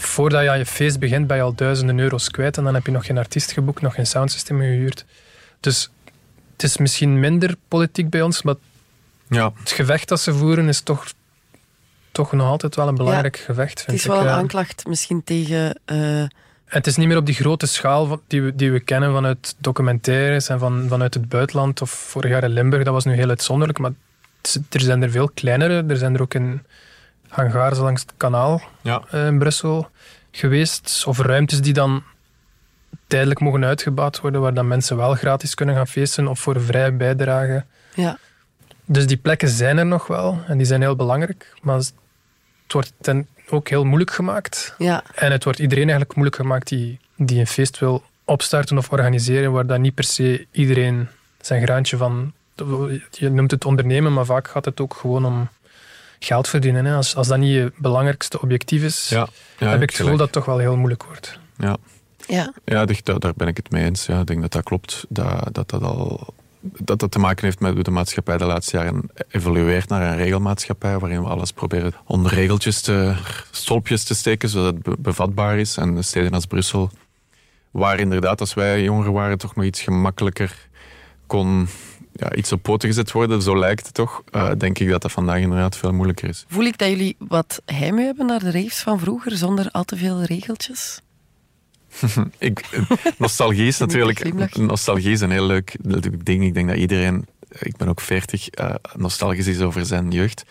Voordat 0.00 0.42
je 0.42 0.50
aan 0.50 0.58
je 0.58 0.66
feest 0.66 0.98
begint, 0.98 1.26
ben 1.26 1.36
je 1.36 1.42
al 1.42 1.54
duizenden 1.54 1.98
euro's 1.98 2.30
kwijt 2.30 2.56
en 2.56 2.64
dan 2.64 2.74
heb 2.74 2.86
je 2.86 2.92
nog 2.92 3.06
geen 3.06 3.18
artiest 3.18 3.52
geboekt, 3.52 3.82
nog 3.82 3.94
geen 3.94 4.06
soundsystem 4.06 4.58
gehuurd. 4.58 5.04
Dus 5.60 5.90
het 6.52 6.62
is 6.62 6.76
misschien 6.76 7.20
minder 7.20 7.54
politiek 7.68 8.10
bij 8.10 8.22
ons, 8.22 8.42
maar 8.42 8.54
Ja, 9.28 9.52
het 9.58 9.70
gevecht 9.70 10.08
dat 10.08 10.20
ze 10.20 10.34
voeren 10.34 10.68
is 10.68 10.80
toch, 10.80 11.04
toch 12.12 12.32
nog 12.32 12.46
altijd 12.46 12.74
wel 12.76 12.88
een 12.88 12.94
belangrijk 12.94 13.36
gevecht. 13.36 13.70
het 13.70 13.80
Vind 13.82 13.96
is 13.96 14.04
ik. 14.04 14.10
wel 14.10 14.20
een 14.20 14.26
ja. 14.26 14.34
aanklacht 14.36 14.86
misschien 14.86 15.24
tegen... 15.24 15.78
eh, 15.84 16.24
het 16.64 16.86
is 16.86 16.96
niet 16.96 17.06
meer 17.08 17.16
op 17.16 17.26
die 17.26 17.34
grote 17.34 17.66
schaal 17.66 18.20
die 18.26 18.42
we, 18.42 18.54
die 18.54 18.72
we 18.72 18.80
kennen 18.80 19.12
vanuit 19.12 19.54
documentaires 19.58 20.48
en 20.48 20.58
van, 20.58 20.86
vanuit 20.88 21.14
het 21.14 21.28
buitenland. 21.28 21.82
Of 21.82 21.90
vorig 21.90 22.30
jaar 22.30 22.42
in 22.44 22.50
Limburg, 22.50 22.84
dat 22.84 22.92
was 22.94 23.04
nu 23.04 23.14
heel 23.14 23.28
uitzonderlijk. 23.28 23.78
Maar 23.78 23.92
het 24.42 24.46
is- 24.46 24.58
er 24.70 24.80
zijn 24.80 25.02
er 25.02 25.10
veel 25.10 25.30
kleinere. 25.34 25.84
Er 25.88 25.96
zijn 25.96 26.14
er 26.14 26.22
ook 26.22 26.34
in 26.34 26.62
hangars 27.30 27.78
langs 27.78 28.00
het 28.00 28.12
kanaal 28.16 28.62
ja. 28.82 29.02
eh, 29.10 29.26
in 29.26 29.38
Brussel 29.38 29.90
geweest. 30.30 31.04
Of 31.06 31.18
ruimtes 31.18 31.60
die 31.60 31.72
dan 31.72 32.02
tijdelijk 33.06 33.40
mogen 33.40 33.64
uitgebouwd 33.64 34.20
worden, 34.20 34.40
waar 34.40 34.54
dan 34.54 34.68
mensen 34.68 34.96
wel 34.96 35.14
gratis 35.14 35.54
kunnen 35.54 35.74
gaan 35.74 35.86
feesten 35.86 36.28
of 36.28 36.40
voor 36.40 36.54
een 36.54 36.60
vrije 36.60 36.92
bijdrage. 36.92 37.64
ja, 37.94 38.18
Dus 38.84 39.06
die 39.06 39.16
plekken 39.16 39.48
zijn 39.48 39.78
er 39.78 39.86
nog 39.86 40.06
wel 40.06 40.38
en 40.46 40.56
die 40.56 40.66
zijn 40.66 40.80
heel 40.80 40.96
belangrijk. 40.96 41.54
Maar 41.62 41.76
het 41.76 41.92
wordt 42.68 42.92
ten 43.00 43.26
ook 43.48 43.68
heel 43.68 43.84
moeilijk 43.84 44.10
gemaakt. 44.10 44.74
ja, 44.78 45.02
En 45.14 45.32
het 45.32 45.44
wordt 45.44 45.58
iedereen 45.58 45.88
eigenlijk 45.88 46.14
moeilijk 46.14 46.36
gemaakt 46.40 46.68
die, 46.68 46.98
die 47.16 47.38
een 47.40 47.46
feest 47.46 47.78
wil 47.78 48.02
opstarten 48.24 48.78
of 48.78 48.90
organiseren, 48.90 49.52
waar 49.52 49.66
dan 49.66 49.80
niet 49.80 49.94
per 49.94 50.04
se 50.04 50.46
iedereen 50.50 51.08
zijn 51.40 51.62
graantje 51.62 51.96
van... 51.96 52.32
Je 53.10 53.30
noemt 53.30 53.50
het 53.50 53.64
ondernemen, 53.64 54.12
maar 54.12 54.24
vaak 54.24 54.48
gaat 54.48 54.64
het 54.64 54.80
ook 54.80 54.94
gewoon 54.94 55.24
om 55.24 55.48
geld 56.20 56.48
verdienen. 56.48 56.84
Hè. 56.84 56.94
Als, 56.94 57.16
als 57.16 57.28
dat 57.28 57.38
niet 57.38 57.52
je 57.52 57.72
belangrijkste 57.76 58.40
objectief 58.40 58.82
is, 58.82 59.08
ja. 59.08 59.28
ja 59.58 59.68
heb 59.68 59.82
ik 59.82 59.88
het 59.88 59.98
gevoel 59.98 60.10
dat 60.16 60.20
het 60.20 60.32
toch 60.32 60.44
wel 60.44 60.58
heel 60.58 60.76
moeilijk 60.76 61.04
wordt. 61.04 61.38
Ja. 61.56 61.76
ja, 62.26 62.52
Ja, 62.64 62.84
daar- 63.18 63.32
ben 63.36 63.48
ik 63.48 63.56
het 63.56 63.70
mee 63.70 63.84
eens. 63.84 64.06
Ja, 64.06 64.20
ik 64.20 64.26
denk 64.26 64.40
dat 64.40 64.52
dat 64.52 64.62
klopt. 64.62 65.04
Dat 65.08 65.54
dat, 65.54 65.70
dat, 65.70 65.82
al, 65.82 66.34
dat, 66.60 66.98
dat 66.98 67.10
te 67.10 67.18
maken 67.18 67.44
heeft 67.44 67.60
met 67.60 67.74
hoe 67.74 67.82
de 67.82 67.90
maatschappij 67.90 68.36
de 68.36 68.44
laatste 68.44 68.76
jaren 68.76 69.10
evolueert 69.28 69.88
naar 69.88 70.02
een 70.10 70.16
regelmaatschappij, 70.16 70.98
waarin 70.98 71.22
we 71.22 71.28
alles 71.28 71.52
proberen 71.52 71.94
onder 72.06 72.34
regeltjes 72.34 72.80
te, 72.80 73.14
stolpjes 73.50 74.04
te 74.04 74.14
steken, 74.14 74.48
zodat 74.48 74.74
het 74.74 74.82
be- 74.82 74.96
bevatbaar 74.98 75.58
is. 75.58 75.76
En 75.76 76.04
steden 76.04 76.32
als 76.32 76.46
Brussel, 76.46 76.90
waar 77.70 77.98
inderdaad 78.00 78.40
als 78.40 78.54
wij 78.54 78.82
jonger 78.82 79.12
waren 79.12 79.38
toch 79.38 79.54
nog 79.54 79.64
iets 79.64 79.80
gemakkelijker 79.80 80.68
kon 81.26 81.68
ja, 82.20 82.34
iets 82.34 82.52
op 82.52 82.62
poten 82.62 82.88
gezet 82.88 83.12
worden, 83.12 83.42
zo 83.42 83.58
lijkt 83.58 83.86
het 83.86 83.94
toch, 83.94 84.22
eh, 84.30 84.50
denk 84.58 84.78
ik 84.78 84.88
dat 84.88 85.02
dat 85.02 85.12
vandaag 85.12 85.38
inderdaad 85.38 85.76
veel 85.76 85.92
moeilijker 85.92 86.28
is. 86.28 86.44
Voel 86.48 86.64
ik 86.64 86.78
dat 86.78 86.88
jullie 86.88 87.16
wat 87.18 87.62
heimwee 87.64 88.04
hebben 88.04 88.26
naar 88.26 88.38
de 88.38 88.50
raves 88.50 88.80
van 88.80 88.98
vroeger, 88.98 89.36
zonder 89.36 89.68
al 89.70 89.84
te 89.84 89.96
veel 89.96 90.22
regeltjes? 90.22 91.00
Ik, 92.38 92.84
nostalgie 93.18 93.66
is 93.66 93.78
natuurlijk 93.84 94.56
nostalgie 94.56 95.12
is 95.12 95.20
een 95.20 95.30
heel 95.30 95.46
leuk 95.46 95.76
ding. 96.24 96.44
Ik 96.44 96.54
denk 96.54 96.68
dat 96.68 96.76
iedereen, 96.76 97.26
ik 97.58 97.76
ben 97.76 97.88
ook 97.88 98.00
40, 98.00 98.48
eh, 98.48 98.74
nostalgisch 98.96 99.46
is 99.46 99.60
over 99.60 99.86
zijn 99.86 100.10
jeugd. 100.10 100.44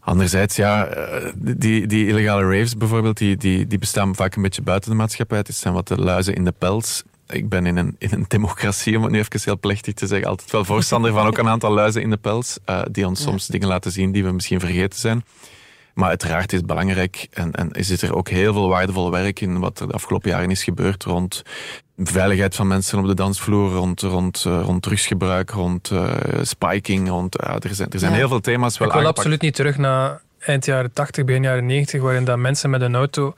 Anderzijds, 0.00 0.56
ja, 0.56 0.86
eh, 0.86 1.32
die, 1.36 1.86
die 1.86 2.06
illegale 2.06 2.42
raves 2.42 2.76
bijvoorbeeld, 2.76 3.16
die, 3.16 3.36
die, 3.36 3.66
die 3.66 3.78
bestaan 3.78 4.14
vaak 4.14 4.36
een 4.36 4.42
beetje 4.42 4.62
buiten 4.62 4.90
de 4.90 4.96
maatschappij. 4.96 5.38
Het 5.38 5.54
zijn 5.54 5.74
wat 5.74 5.88
de 5.88 5.98
luizen 5.98 6.34
in 6.34 6.44
de 6.44 6.54
pels. 6.58 7.02
Ik 7.28 7.48
ben 7.48 7.66
in 7.66 7.76
een, 7.76 7.96
in 7.98 8.08
een 8.12 8.24
democratie, 8.28 8.96
om 8.96 9.02
het 9.02 9.12
nu 9.12 9.18
even 9.18 9.40
heel 9.44 9.58
plechtig 9.58 9.94
te 9.94 10.06
zeggen, 10.06 10.28
altijd 10.28 10.50
wel 10.50 10.64
voorstander 10.64 11.12
van 11.12 11.26
ook 11.26 11.38
een 11.38 11.48
aantal 11.48 11.72
luizen 11.72 12.02
in 12.02 12.10
de 12.10 12.16
pels, 12.16 12.58
eh, 12.64 12.82
die 12.90 13.06
ons 13.06 13.18
Ja. 13.18 13.24
soms 13.26 13.46
dingen 13.46 13.68
laten 13.68 13.90
zien 13.92 14.12
die 14.12 14.24
we 14.24 14.30
misschien 14.32 14.60
vergeten 14.60 14.98
zijn. 14.98 15.24
Maar 15.94 16.08
uiteraard 16.08 16.52
is 16.52 16.58
het 16.58 16.66
belangrijk 16.66 17.26
en, 17.30 17.52
en 17.52 17.84
zit 17.84 18.02
er 18.02 18.14
ook 18.16 18.28
heel 18.28 18.52
veel 18.52 18.68
waardevol 18.68 19.10
werk 19.10 19.40
in 19.40 19.58
wat 19.58 19.80
er 19.80 19.86
de 19.86 19.92
afgelopen 19.92 20.30
jaren 20.30 20.50
is 20.50 20.64
gebeurd 20.64 21.04
rond 21.04 21.42
veiligheid 21.96 22.54
van 22.54 22.66
mensen 22.66 22.98
op 22.98 23.06
de 23.06 23.14
dansvloer, 23.14 23.70
rond, 23.72 24.00
rond, 24.00 24.44
eh, 24.46 24.60
rond 24.64 24.82
drugsgebruik, 24.82 25.50
rond 25.50 25.90
eh, 25.90 26.12
spiking. 26.42 27.08
Rond, 27.08 27.40
er 27.40 27.74
zijn, 27.74 27.90
er 27.90 27.98
zijn 27.98 28.12
Ja. 28.12 28.16
heel 28.18 28.28
veel 28.28 28.40
thema's 28.40 28.78
wel 28.78 28.86
ik 28.88 28.92
wil 28.92 29.02
aangepakt. 29.02 29.16
absoluut 29.18 29.40
niet 29.40 29.54
terug 29.54 29.78
naar 29.78 30.20
eind 30.38 30.64
jaren 30.64 30.92
80, 30.92 31.24
begin 31.24 31.42
jaren 31.42 31.66
90, 31.66 32.00
waarin 32.00 32.24
dat 32.24 32.38
mensen 32.38 32.70
met 32.70 32.80
een 32.80 32.94
auto 32.94 33.34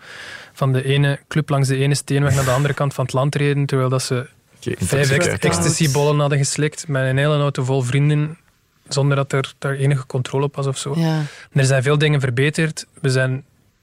van 0.56 0.72
de 0.72 0.84
ene 0.84 1.20
club 1.28 1.48
langs 1.48 1.68
de 1.68 1.76
ene 1.76 1.94
steenweg 1.94 2.34
naar 2.34 2.44
de 2.44 2.50
andere 2.50 2.74
kant 2.74 2.94
van 2.94 3.04
het 3.04 3.12
land 3.14 3.34
reden, 3.34 3.66
terwijl 3.66 3.88
dat 3.88 4.02
ze 4.02 4.26
vijf 4.60 5.10
ecstasy-bollen 5.10 6.18
hadden 6.18 6.38
geslikt 6.38 6.88
met 6.88 7.02
een 7.08 7.16
hele 7.18 7.36
auto 7.38 7.64
vol 7.64 7.82
vrienden, 7.82 8.38
zonder 8.88 9.16
dat 9.16 9.32
er 9.32 9.54
daar 9.58 9.74
enige 9.74 10.06
controle 10.06 10.44
op 10.44 10.56
was 10.56 10.66
of 10.66 10.78
zo. 10.78 10.94
Ja, 10.98 11.22
Er 11.52 11.64
zijn 11.64 11.82
veel 11.82 11.98
dingen 11.98 12.20
verbeterd. 12.20 12.86
We 13.00 13.10
zijn 13.10 13.30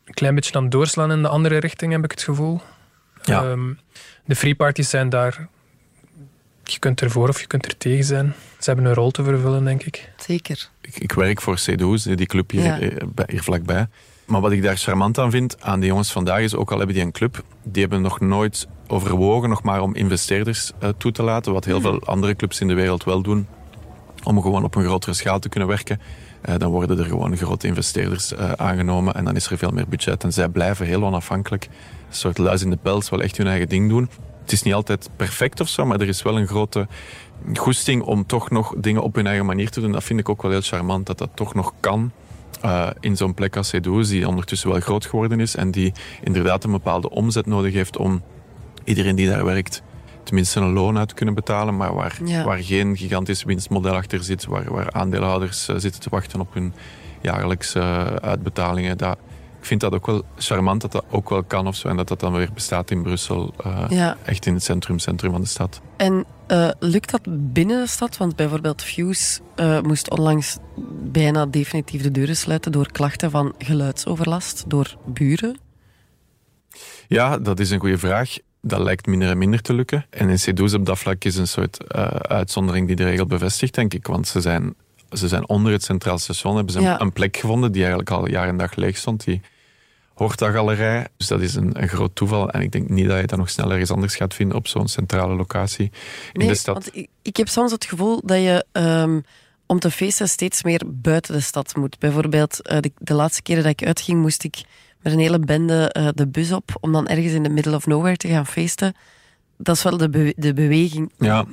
een 0.06 0.14
klein 0.14 0.36
beetje 0.36 0.54
aan 0.54 0.64
het 0.64 0.72
doorslaan 0.72 1.12
in 1.12 1.22
de 1.22 1.28
andere 1.28 1.58
richting, 1.58 1.92
heb 1.92 2.04
ik 2.04 2.12
het 2.12 2.22
gevoel. 2.24 2.62
Ja. 3.24 3.44
Ehm, 3.44 3.74
de 4.26 4.36
free 4.36 4.56
parties 4.56 4.90
zijn 4.90 5.10
daar... 5.10 5.48
Je 6.64 6.80
kunt 6.80 7.02
ervoor 7.02 7.30
of 7.30 7.40
je 7.42 7.48
kunt 7.48 7.66
er 7.66 7.78
tegen 7.78 8.04
zijn. 8.04 8.34
Ze 8.60 8.70
hebben 8.70 8.86
een 8.86 8.94
rol 8.94 9.12
te 9.12 9.24
vervullen, 9.24 9.64
denk 9.64 9.84
ik. 9.84 10.10
zeker. 10.18 10.70
Ik, 10.82 10.98
ik 10.98 11.12
werk 11.12 11.42
voor 11.42 11.60
C12, 11.60 12.16
die 12.16 12.26
club 12.26 12.52
hier, 12.52 12.64
Ja. 12.64 12.80
eh, 12.80 13.08
bij- 13.08 13.28
hier 13.32 13.44
vlakbij. 13.44 13.88
Maar 14.34 14.42
wat 14.42 14.52
ik 14.52 14.64
daar 14.64 14.78
charmant 14.78 15.18
aan 15.18 15.32
vind, 15.32 15.58
aan 15.60 15.80
die 15.80 15.90
jongens 15.90 16.12
vandaag, 16.12 16.40
is 16.40 16.56
ook 16.56 16.72
al 16.72 16.78
hebben 16.78 16.96
die 16.96 17.06
een 17.06 17.12
club, 17.12 17.44
die 17.64 17.82
hebben 17.82 18.02
nog 18.02 18.20
nooit 18.20 18.68
overwogen 18.88 19.50
nog 19.50 19.64
maar 19.64 19.82
om 19.82 19.96
investeerders 19.96 20.72
eh, 20.80 20.90
toe 20.98 21.12
te 21.12 21.24
laten, 21.24 21.54
wat 21.54 21.66
heel 21.66 21.82
veel 21.82 22.02
andere 22.06 22.36
clubs 22.36 22.60
in 22.60 22.68
de 22.68 22.74
wereld 22.74 23.04
wel 23.04 23.22
doen, 23.22 23.48
om 24.24 24.42
gewoon 24.42 24.64
op 24.64 24.76
een 24.76 24.84
grotere 24.84 25.14
schaal 25.14 25.40
te 25.40 25.50
kunnen 25.50 25.70
werken. 25.70 26.02
Eh, 26.42 26.56
dan 26.58 26.72
worden 26.72 27.00
er 27.00 27.06
gewoon 27.06 27.38
grote 27.38 27.68
investeerders 27.68 28.34
eh, 28.34 28.52
aangenomen 28.52 29.14
en 29.14 29.26
dan 29.26 29.36
is 29.36 29.50
er 29.50 29.58
veel 29.58 29.72
meer 29.72 29.88
budget. 29.88 30.24
En 30.24 30.34
zij 30.34 30.50
blijven 30.50 30.86
heel 30.86 31.04
onafhankelijk, 31.04 31.66
een 32.10 32.16
soort 32.16 32.38
luis 32.38 32.62
in 32.62 32.70
de 32.70 32.78
pels, 32.82 33.10
wel 33.10 33.22
echt 33.22 33.38
hun 33.38 33.48
eigen 33.48 33.70
ding 33.70 33.90
doen. 33.90 34.10
Het 34.42 34.52
is 34.52 34.64
niet 34.64 34.74
altijd 34.74 35.10
perfect 35.16 35.60
of 35.60 35.68
zo, 35.68 35.86
maar 35.86 36.00
er 36.00 36.08
is 36.08 36.22
wel 36.22 36.38
een 36.38 36.48
grote 36.48 36.88
goesting 37.54 38.02
om 38.02 38.26
toch 38.26 38.50
nog 38.50 38.74
dingen 38.78 39.04
op 39.04 39.16
hun 39.16 39.28
eigen 39.28 39.46
manier 39.46 39.70
te 39.70 39.82
doen. 39.82 39.92
Dat 39.92 40.04
vind 40.04 40.20
ik 40.20 40.30
ook 40.30 40.42
wel 40.42 40.52
heel 40.52 40.62
charmant, 40.62 41.06
dat 41.06 41.18
dat 41.18 41.30
toch 41.34 41.54
nog 41.54 41.74
kan. 41.80 42.12
Eh, 42.64 42.90
in 43.00 43.18
zo'n 43.18 43.34
plek 43.34 43.56
als 43.56 43.68
Cedoes, 43.68 44.10
die 44.10 44.28
ondertussen 44.28 44.70
wel 44.70 44.80
groot 44.80 45.06
geworden 45.06 45.40
is 45.40 45.56
en 45.56 45.72
die 45.72 45.92
inderdaad 46.22 46.64
een 46.64 46.72
bepaalde 46.72 47.10
omzet 47.10 47.46
nodig 47.46 47.74
heeft 47.74 47.98
om 47.98 48.22
iedereen 48.84 49.16
die 49.16 49.28
daar 49.30 49.46
werkt 49.46 49.82
tenminste 50.24 50.60
een 50.60 50.74
loon 50.74 50.98
uit 50.98 51.08
te 51.08 51.14
kunnen 51.14 51.36
betalen, 51.36 51.78
maar 51.78 51.94
waar, 51.96 52.20
Ja. 52.26 52.44
waar 52.44 52.64
geen 52.64 52.98
gigantisch 52.98 53.44
winstmodel 53.44 53.96
achter 53.96 54.24
zit, 54.24 54.46
waar, 54.46 54.74
waar 54.74 54.92
aandeelhouders 54.92 55.68
eh, 55.68 55.76
zitten 55.78 56.02
te 56.02 56.10
wachten 56.10 56.40
op 56.40 56.54
hun 56.54 56.74
jaarlijkse 57.22 57.80
eh, 57.80 58.06
uitbetalingen. 58.06 58.98
Dat, 58.98 59.18
ik 59.64 59.70
vind 59.70 59.82
dat 59.82 59.94
ook 59.94 60.06
wel 60.06 60.24
charmant 60.38 60.82
dat 60.82 60.92
dat 60.92 61.06
ook 61.10 61.30
wel 61.30 61.44
kan 61.44 61.68
of 61.68 61.76
zo, 61.76 61.88
en 61.88 61.96
dat 61.98 62.08
dat 62.08 62.20
dan 62.20 62.34
weer 62.34 62.50
bestaat 62.54 62.92
in 62.92 63.02
Brussel, 63.04 63.54
eh, 63.64 63.86
Ja. 63.90 64.18
echt 64.26 64.46
in 64.46 64.54
het 64.54 64.64
centrum, 64.64 65.00
centrum 65.00 65.32
van 65.32 65.42
de 65.42 65.48
stad. 65.48 65.82
En 65.98 66.26
eh, 66.48 66.70
lukt 66.80 67.12
dat 67.12 67.22
binnen 67.54 67.82
de 67.82 67.88
stad? 67.88 68.18
Want 68.18 68.36
bijvoorbeeld 68.36 68.84
Fuse 68.84 69.40
eh, 69.56 69.82
moest 69.82 70.10
onlangs 70.10 70.58
bijna 71.04 71.46
definitief 71.46 72.02
de 72.02 72.12
deuren 72.12 72.36
sluiten 72.36 72.72
door 72.72 72.92
klachten 72.92 73.32
van 73.32 73.54
geluidsoverlast 73.58 74.64
door 74.68 74.96
buren. 75.06 75.58
Ja, 77.08 77.38
dat 77.38 77.60
is 77.60 77.70
een 77.72 77.80
goede 77.80 77.98
vraag. 77.98 78.36
Dat 78.62 78.80
lijkt 78.80 79.06
minder 79.06 79.30
en 79.30 79.38
minder 79.38 79.62
te 79.62 79.74
lukken. 79.74 80.06
En 80.10 80.30
in 80.30 80.38
C12 80.40 80.74
op 80.74 80.86
dat 80.86 81.00
vlak 81.00 81.24
is 81.24 81.36
een 81.36 81.48
soort 81.48 81.94
uitzondering 82.28 82.88
die 82.88 82.96
de 82.96 83.04
regel 83.04 83.26
bevestigt, 83.26 83.74
denk 83.76 83.94
ik. 83.94 84.08
Want 84.08 84.28
ze 84.28 84.42
zijn, 84.42 84.76
ze 85.12 85.28
zijn 85.28 85.48
onder 85.50 85.72
het 85.72 85.84
Centraal 85.84 86.18
Station, 86.18 86.56
hebben 86.56 86.74
ze 86.74 86.82
Ja. 86.82 87.02
een 87.02 87.14
plek 87.14 87.38
gevonden 87.38 87.72
die 87.72 87.82
eigenlijk 87.82 88.12
al 88.12 88.28
jaar 88.30 88.48
en 88.48 88.58
dag 88.58 88.76
leeg 88.76 88.98
stond. 88.98 89.26
Die 89.26 89.42
Horta-galerij. 90.24 91.08
Dus 91.18 91.28
dat 91.28 91.42
is 91.42 91.56
een, 91.56 91.82
een 91.82 91.88
groot 91.88 92.16
toeval. 92.16 92.50
En 92.50 92.62
ik 92.62 92.72
denk 92.72 92.90
niet 92.90 93.08
dat 93.08 93.20
je 93.20 93.28
dat 93.28 93.40
nog 93.40 93.50
snel 93.50 93.72
ergens 93.72 93.92
anders 93.92 94.16
gaat 94.16 94.34
vinden 94.34 94.58
op 94.58 94.68
zo'n 94.68 94.88
centrale 94.88 95.36
locatie 95.36 95.86
in 96.34 96.40
Nee, 96.40 96.48
de 96.48 96.56
stad. 96.56 96.74
want 96.74 96.96
ik, 96.96 97.08
ik 97.22 97.38
heb 97.38 97.48
soms 97.48 97.72
het 97.72 97.86
gevoel 97.86 98.22
dat 98.26 98.38
je 98.38 98.66
ehm, 98.72 99.20
om 99.66 99.80
te 99.80 99.92
feesten 99.92 100.30
steeds 100.30 100.64
meer 100.64 100.82
buiten 100.88 101.34
de 101.34 101.40
stad 101.42 101.76
moet. 101.76 102.00
Bijvoorbeeld 102.00 102.62
eh, 102.62 102.80
de, 102.80 102.92
de 102.98 103.14
laatste 103.14 103.42
keren 103.42 103.64
dat 103.64 103.72
ik 103.72 103.86
uitging, 103.88 104.22
moest 104.22 104.44
ik 104.44 104.62
met 105.02 105.14
een 105.14 105.20
hele 105.20 105.40
bende 105.40 105.90
eh, 105.92 106.08
de 106.14 106.28
bus 106.28 106.52
op 106.52 106.78
om 106.80 106.92
dan 106.92 107.08
ergens 107.08 107.34
in 107.34 107.44
de 107.44 107.50
middle 107.50 107.76
of 107.76 107.86
nowhere 107.88 108.18
te 108.18 108.28
gaan 108.28 108.46
feesten. 108.46 108.94
Dat 109.58 109.76
is 109.76 109.84
wel 109.84 109.98
de, 109.98 110.10
be- 110.10 110.34
de 110.38 110.54
beweging 110.54 111.12
Ja. 111.18 111.46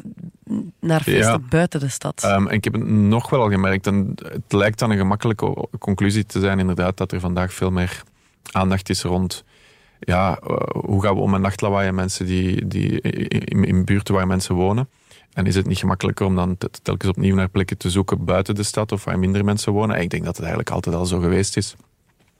naar 0.81 1.01
feesten 1.03 1.33
Ja. 1.33 1.39
buiten 1.39 1.81
de 1.81 1.89
stad. 1.89 2.23
Ehm, 2.25 2.47
en 2.47 2.55
ik 2.55 2.65
heb 2.65 2.73
het 2.73 2.87
nog 2.89 3.31
wel 3.31 3.41
al 3.41 3.51
gemerkt, 3.51 3.87
en 3.87 4.15
het 4.23 4.53
lijkt 4.53 4.79
dan 4.79 4.91
een 4.91 4.97
gemakkelijke 4.99 5.69
conclusie 5.79 6.27
te 6.27 6.41
zijn, 6.41 6.59
inderdaad, 6.59 6.97
dat 6.97 7.13
er 7.13 7.21
vandaag 7.21 7.53
veel 7.53 7.71
meer 7.71 8.03
aandacht 8.53 8.89
is 8.89 9.03
rond 9.03 9.45
ja, 10.01 10.39
eh, 10.39 10.57
hoe 10.85 11.03
gaan 11.03 11.15
we 11.15 11.21
om 11.21 11.31
met 11.31 11.41
nachtlawaai 11.41 11.89
en 11.89 11.95
mensen 11.95 12.27
die, 12.27 12.67
die 12.67 13.01
in, 13.01 13.65
in 13.65 13.85
buurten 13.85 14.15
waar 14.15 14.27
mensen 14.27 14.55
wonen? 14.55 14.89
En 15.33 15.47
is 15.47 15.55
het 15.55 15.67
niet 15.67 15.79
gemakkelijker 15.79 16.27
om 16.27 16.37
dan 16.37 16.59
te- 16.59 16.71
telkens 16.83 17.11
opnieuw 17.11 17.35
naar 17.35 17.49
plekken 17.49 17.77
te 17.77 17.91
zoeken 17.91 18.25
buiten 18.25 18.55
de 18.55 18.63
stad 18.63 18.93
of 18.93 19.05
waar 19.05 19.19
minder 19.19 19.45
mensen 19.45 19.73
wonen? 19.73 19.97
En 19.97 20.03
ik 20.03 20.11
denk 20.11 20.23
dat 20.25 20.33
het 20.37 20.45
eigenlijk 20.45 20.75
altijd 20.75 20.95
al 20.95 21.07
zo 21.07 21.19
geweest 21.21 21.57
is. 21.57 21.75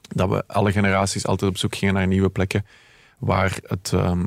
Dat 0.01 0.29
we 0.29 0.43
alle 0.47 0.71
generaties 0.71 1.25
altijd 1.25 1.51
op 1.51 1.57
zoek 1.57 1.75
gingen 1.75 1.93
naar 1.93 2.07
nieuwe 2.07 2.29
plekken 2.29 2.65
waar 3.19 3.57
het 3.67 3.91
ehm, 3.93 4.25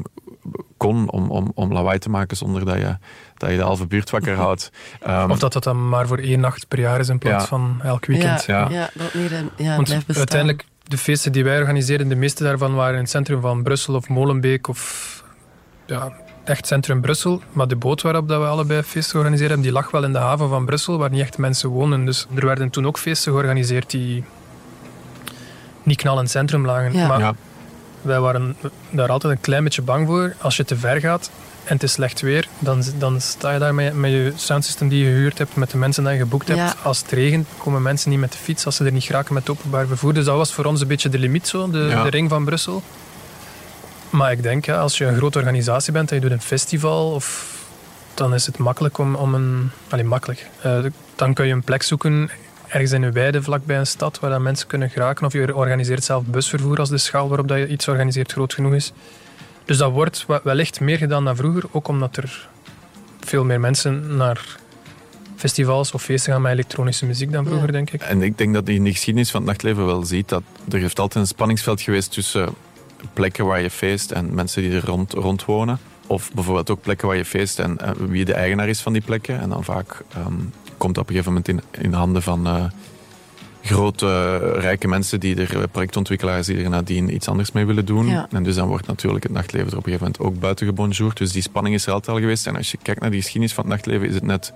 kon 0.76 1.10
om, 1.10 1.30
om, 1.30 1.50
om 1.54 1.72
lawaai 1.72 1.98
te 1.98 2.10
maken 2.10 2.37
zonder 2.37 2.64
dat 2.64 2.76
je, 2.76 2.96
dat 3.37 3.50
je 3.50 3.56
de 3.56 3.62
halve 3.62 3.87
buurt 3.87 4.10
wakker 4.10 4.37
houdt. 4.37 4.70
Ehm, 5.00 5.30
Of 5.30 5.38
dat 5.38 5.52
dat 5.52 5.64
dan 5.64 5.88
maar 5.88 6.06
voor 6.06 6.18
één 6.18 6.40
nacht 6.40 6.68
per 6.68 6.78
jaar 6.80 7.00
is 7.00 7.08
in 7.08 7.18
plaats 7.18 7.42
Ja. 7.42 7.48
van 7.48 7.80
elk 7.82 8.06
weekend. 8.06 8.44
Ja, 8.44 8.58
ja. 8.58 8.68
ja. 8.70 8.90
dat 8.94 9.14
meer 9.14 9.30
ja, 9.56 9.74
Want 9.74 9.84
blijft 9.84 10.06
bestaan. 10.06 10.16
uiteindelijk, 10.16 10.64
de 10.85 10.99
feesten 10.99 11.33
die 11.33 11.44
wij 11.44 11.59
organiseren, 11.59 12.09
de 12.09 12.14
meeste 12.14 12.42
daarvan 12.42 12.75
waren 12.75 12.94
in 12.94 13.01
het 13.01 13.11
centrum 13.11 13.40
van 13.40 13.62
Brussel 13.62 13.94
of 13.94 14.09
Molenbeek 14.09 14.68
of 14.68 15.23
ja, 15.87 16.12
echt 16.44 16.66
centrum 16.66 17.01
Brussel. 17.01 17.42
Maar 17.53 17.68
de 17.68 17.77
boot 17.77 18.03
waarop 18.03 18.29
dat 18.29 18.40
we 18.40 18.47
allebei 18.47 18.83
feesten 18.83 19.11
georganiseerd 19.11 19.49
hebben, 19.49 19.66
die 19.66 19.77
lag 19.77 19.90
wel 19.90 20.05
in 20.05 20.12
de 20.12 20.18
haven 20.18 20.49
van 20.49 20.64
Brussel, 20.64 20.99
waar 20.99 21.11
niet 21.11 21.20
echt 21.20 21.38
mensen 21.38 21.68
wonen. 21.68 22.05
Dus 22.05 22.27
er 22.35 22.47
werden 22.47 22.70
toen 22.70 22.87
ook 22.87 22.99
feesten 22.99 23.33
georganiseerd 23.33 23.90
die 23.90 24.25
niet 25.83 25.97
knal 25.97 26.16
in 26.16 26.23
het 26.23 26.31
centrum 26.31 26.66
lagen. 26.66 26.92
Ja. 26.92 27.07
Maar 27.07 27.20
ja, 27.20 27.35
wij 28.03 28.20
waren 28.20 28.57
daar 28.90 29.11
altijd 29.11 29.33
een 29.33 29.40
klein 29.40 29.64
beetje 29.64 29.83
bang 29.83 30.07
voor. 30.07 30.35
Als 30.38 30.57
je 30.57 30.64
te 30.64 30.77
ver 30.77 31.01
gaat 31.01 31.31
en 31.64 31.74
het 31.74 31.83
is 31.83 31.92
slecht 31.92 32.20
weer, 32.20 32.48
dan, 32.59 32.83
dan 32.98 33.20
sta 33.20 33.53
je 33.53 33.59
daar 33.59 33.74
met, 33.74 33.94
met 33.94 34.11
je 34.11 34.33
soundsystem 34.37 34.88
die 34.88 35.05
je 35.05 35.11
gehuurd 35.11 35.38
hebt, 35.38 35.57
met 35.57 35.70
de 35.70 35.79
mensen 35.79 36.05
die 36.05 36.12
je 36.12 36.18
geboekt 36.18 36.48
hebt. 36.48 36.61
Ja. 36.61 36.74
Als 36.83 36.98
het 36.98 37.11
regent, 37.11 37.46
komen 37.59 37.83
mensen 37.83 38.11
niet 38.11 38.18
met 38.18 38.33
de 38.33 38.38
fiets 38.38 38.66
als 38.66 38.77
ze 38.77 38.85
er 38.85 38.92
niet 38.92 39.05
geraken 39.05 39.35
met 39.35 39.46
het 39.46 39.57
openbaar 39.57 39.87
vervoer. 39.87 40.14
Dus 40.14 40.24
dat 40.24 40.37
was 40.37 40.53
voor 40.53 40.64
ons 40.64 40.81
een 40.81 40.87
beetje 40.88 41.09
de 41.09 41.18
limiet, 41.18 41.48
zo, 41.48 41.70
de, 41.70 41.79
Ja. 41.79 42.03
de 42.03 42.11
ring 42.11 42.29
van 42.29 42.44
Brussel. 42.44 42.83
Maar 44.11 44.33
ik 44.33 44.42
denk, 44.42 44.64
ja, 44.64 44.79
als 44.79 44.98
je 44.98 45.05
een 45.05 45.16
grote 45.16 45.38
organisatie 45.38 45.92
bent 45.92 46.11
en 46.11 46.16
je 46.16 46.22
doet 46.22 46.31
een 46.31 46.40
festival, 46.40 47.11
of, 47.12 47.55
dan 48.14 48.35
is 48.35 48.46
het 48.46 48.59
makkelijk 48.59 48.98
om, 48.98 49.14
om 49.14 49.35
een... 49.35 49.70
Allee, 49.88 50.05
makkelijk. 50.05 50.46
Eh, 50.62 50.79
dan 51.16 51.35
kun 51.35 51.46
je 51.46 51.53
een 51.53 51.62
plek 51.62 51.83
zoeken 51.83 52.31
ergens 52.68 52.92
in 52.92 53.03
een 53.03 53.12
weide 53.12 53.42
vlakbij 53.42 53.79
een 53.79 53.87
stad 53.87 54.20
waar 54.20 54.31
dan 54.31 54.42
mensen 54.42 54.66
kunnen 54.66 54.90
geraken. 54.90 55.27
Of 55.27 55.33
je 55.33 55.55
organiseert 55.55 56.05
zelf 56.05 56.24
busvervoer 56.24 56.79
als 56.79 56.88
de 56.88 56.98
schaal 56.98 57.29
waarop 57.29 57.48
dat 57.48 57.59
je 57.59 57.66
iets 57.66 57.88
organiseert 57.88 58.33
groot 58.33 58.55
genoeg 58.55 58.74
is. 58.74 58.92
Dus 59.64 59.77
dat 59.77 59.92
wordt 59.92 60.24
we- 60.27 60.40
wellicht 60.44 60.81
meer 60.81 60.98
gedaan 60.98 61.24
dan 61.24 61.37
vroeger, 61.37 61.64
ook 61.70 61.88
omdat 61.88 62.16
er 62.16 62.48
veel 63.20 63.44
meer 63.44 63.61
mensen 63.61 64.16
naar 64.16 64.57
festivals 65.37 65.92
of 65.92 66.03
feesten 66.03 66.33
gaan 66.33 66.42
met 66.42 66.53
elektronische 66.53 67.07
muziek 67.07 67.33
dan 67.33 67.44
vroeger, 67.44 67.66
Ja. 67.66 67.72
denk 67.72 67.90
ik. 67.90 68.03
En 68.03 68.22
ik 68.22 68.38
denk 68.38 68.55
dat 68.55 68.66
je 68.66 68.74
in 68.74 68.85
de 68.85 68.90
geschiedenis 68.90 69.31
van 69.31 69.40
het 69.40 69.48
nachtleven 69.48 69.87
wel 69.87 70.03
ziet 70.05 70.29
dat 70.29 70.42
er 70.70 70.79
heeft 70.79 70.98
altijd 70.98 71.24
een 71.24 71.31
spanningsveld 71.31 71.81
geweest 71.81 72.12
tussen 72.12 72.48
plekken 73.12 73.46
waar 73.46 73.61
je 73.61 73.70
feest 73.70 74.11
en 74.11 74.35
mensen 74.35 74.62
die 74.62 74.72
er 74.72 74.85
rond, 74.87 75.12
rond 75.12 75.44
wonen. 75.44 75.79
Of 76.07 76.31
bijvoorbeeld 76.35 76.70
ook 76.70 76.81
plekken 76.81 77.09
waar 77.09 77.16
je 77.16 77.24
feest 77.24 77.59
en 77.59 77.79
eh, 77.79 77.90
wie 77.98 78.24
de 78.24 78.35
eigenaar 78.35 78.68
is 78.68 78.81
van 78.81 78.92
die 78.92 79.03
plekken. 79.03 79.40
En 79.40 79.48
dan 79.48 79.64
vaak 79.64 80.00
ehm, 80.14 80.35
komt 80.77 80.94
dat 80.94 81.03
op 81.05 81.11
een 81.11 81.16
gegeven 81.16 81.33
moment 81.33 81.48
in, 81.48 81.83
in 81.83 81.92
handen 81.92 82.22
van 82.22 82.46
eh, 82.46 82.64
grote, 83.64 84.07
eh, 84.07 84.61
rijke 84.61 84.88
mensen 84.88 85.20
die 85.20 85.37
er, 85.37 85.61
eh, 85.61 85.62
projectontwikkelaars 85.70 86.46
die 86.46 86.62
er 86.62 86.70
nadien 86.70 87.14
iets 87.14 87.29
anders 87.29 87.53
mee 87.53 87.66
willen 87.66 87.85
doen. 87.85 88.07
Ja. 88.07 88.27
En 88.31 88.42
dus 88.42 88.55
dan 88.55 88.68
wordt 88.68 88.87
natuurlijk 88.87 89.22
het 89.22 89.33
nachtleven 89.33 89.70
er 89.70 89.77
op 89.77 89.87
een 89.87 89.92
gegeven 89.92 90.12
moment 90.12 90.35
ook 90.35 90.40
buiten 90.40 90.66
gebonjourd. 90.66 91.16
Dus 91.16 91.33
die 91.33 91.42
spanning 91.42 91.74
is 91.74 91.87
er 91.87 91.92
altijd 91.92 92.16
al 92.16 92.22
geweest. 92.22 92.46
En 92.46 92.57
als 92.57 92.70
je 92.70 92.79
kijkt 92.83 93.00
naar 93.00 93.11
die 93.11 93.20
geschiedenis 93.20 93.55
van 93.55 93.64
het 93.64 93.72
nachtleven, 93.72 94.09
is 94.09 94.14
het 94.14 94.24
net 94.24 94.53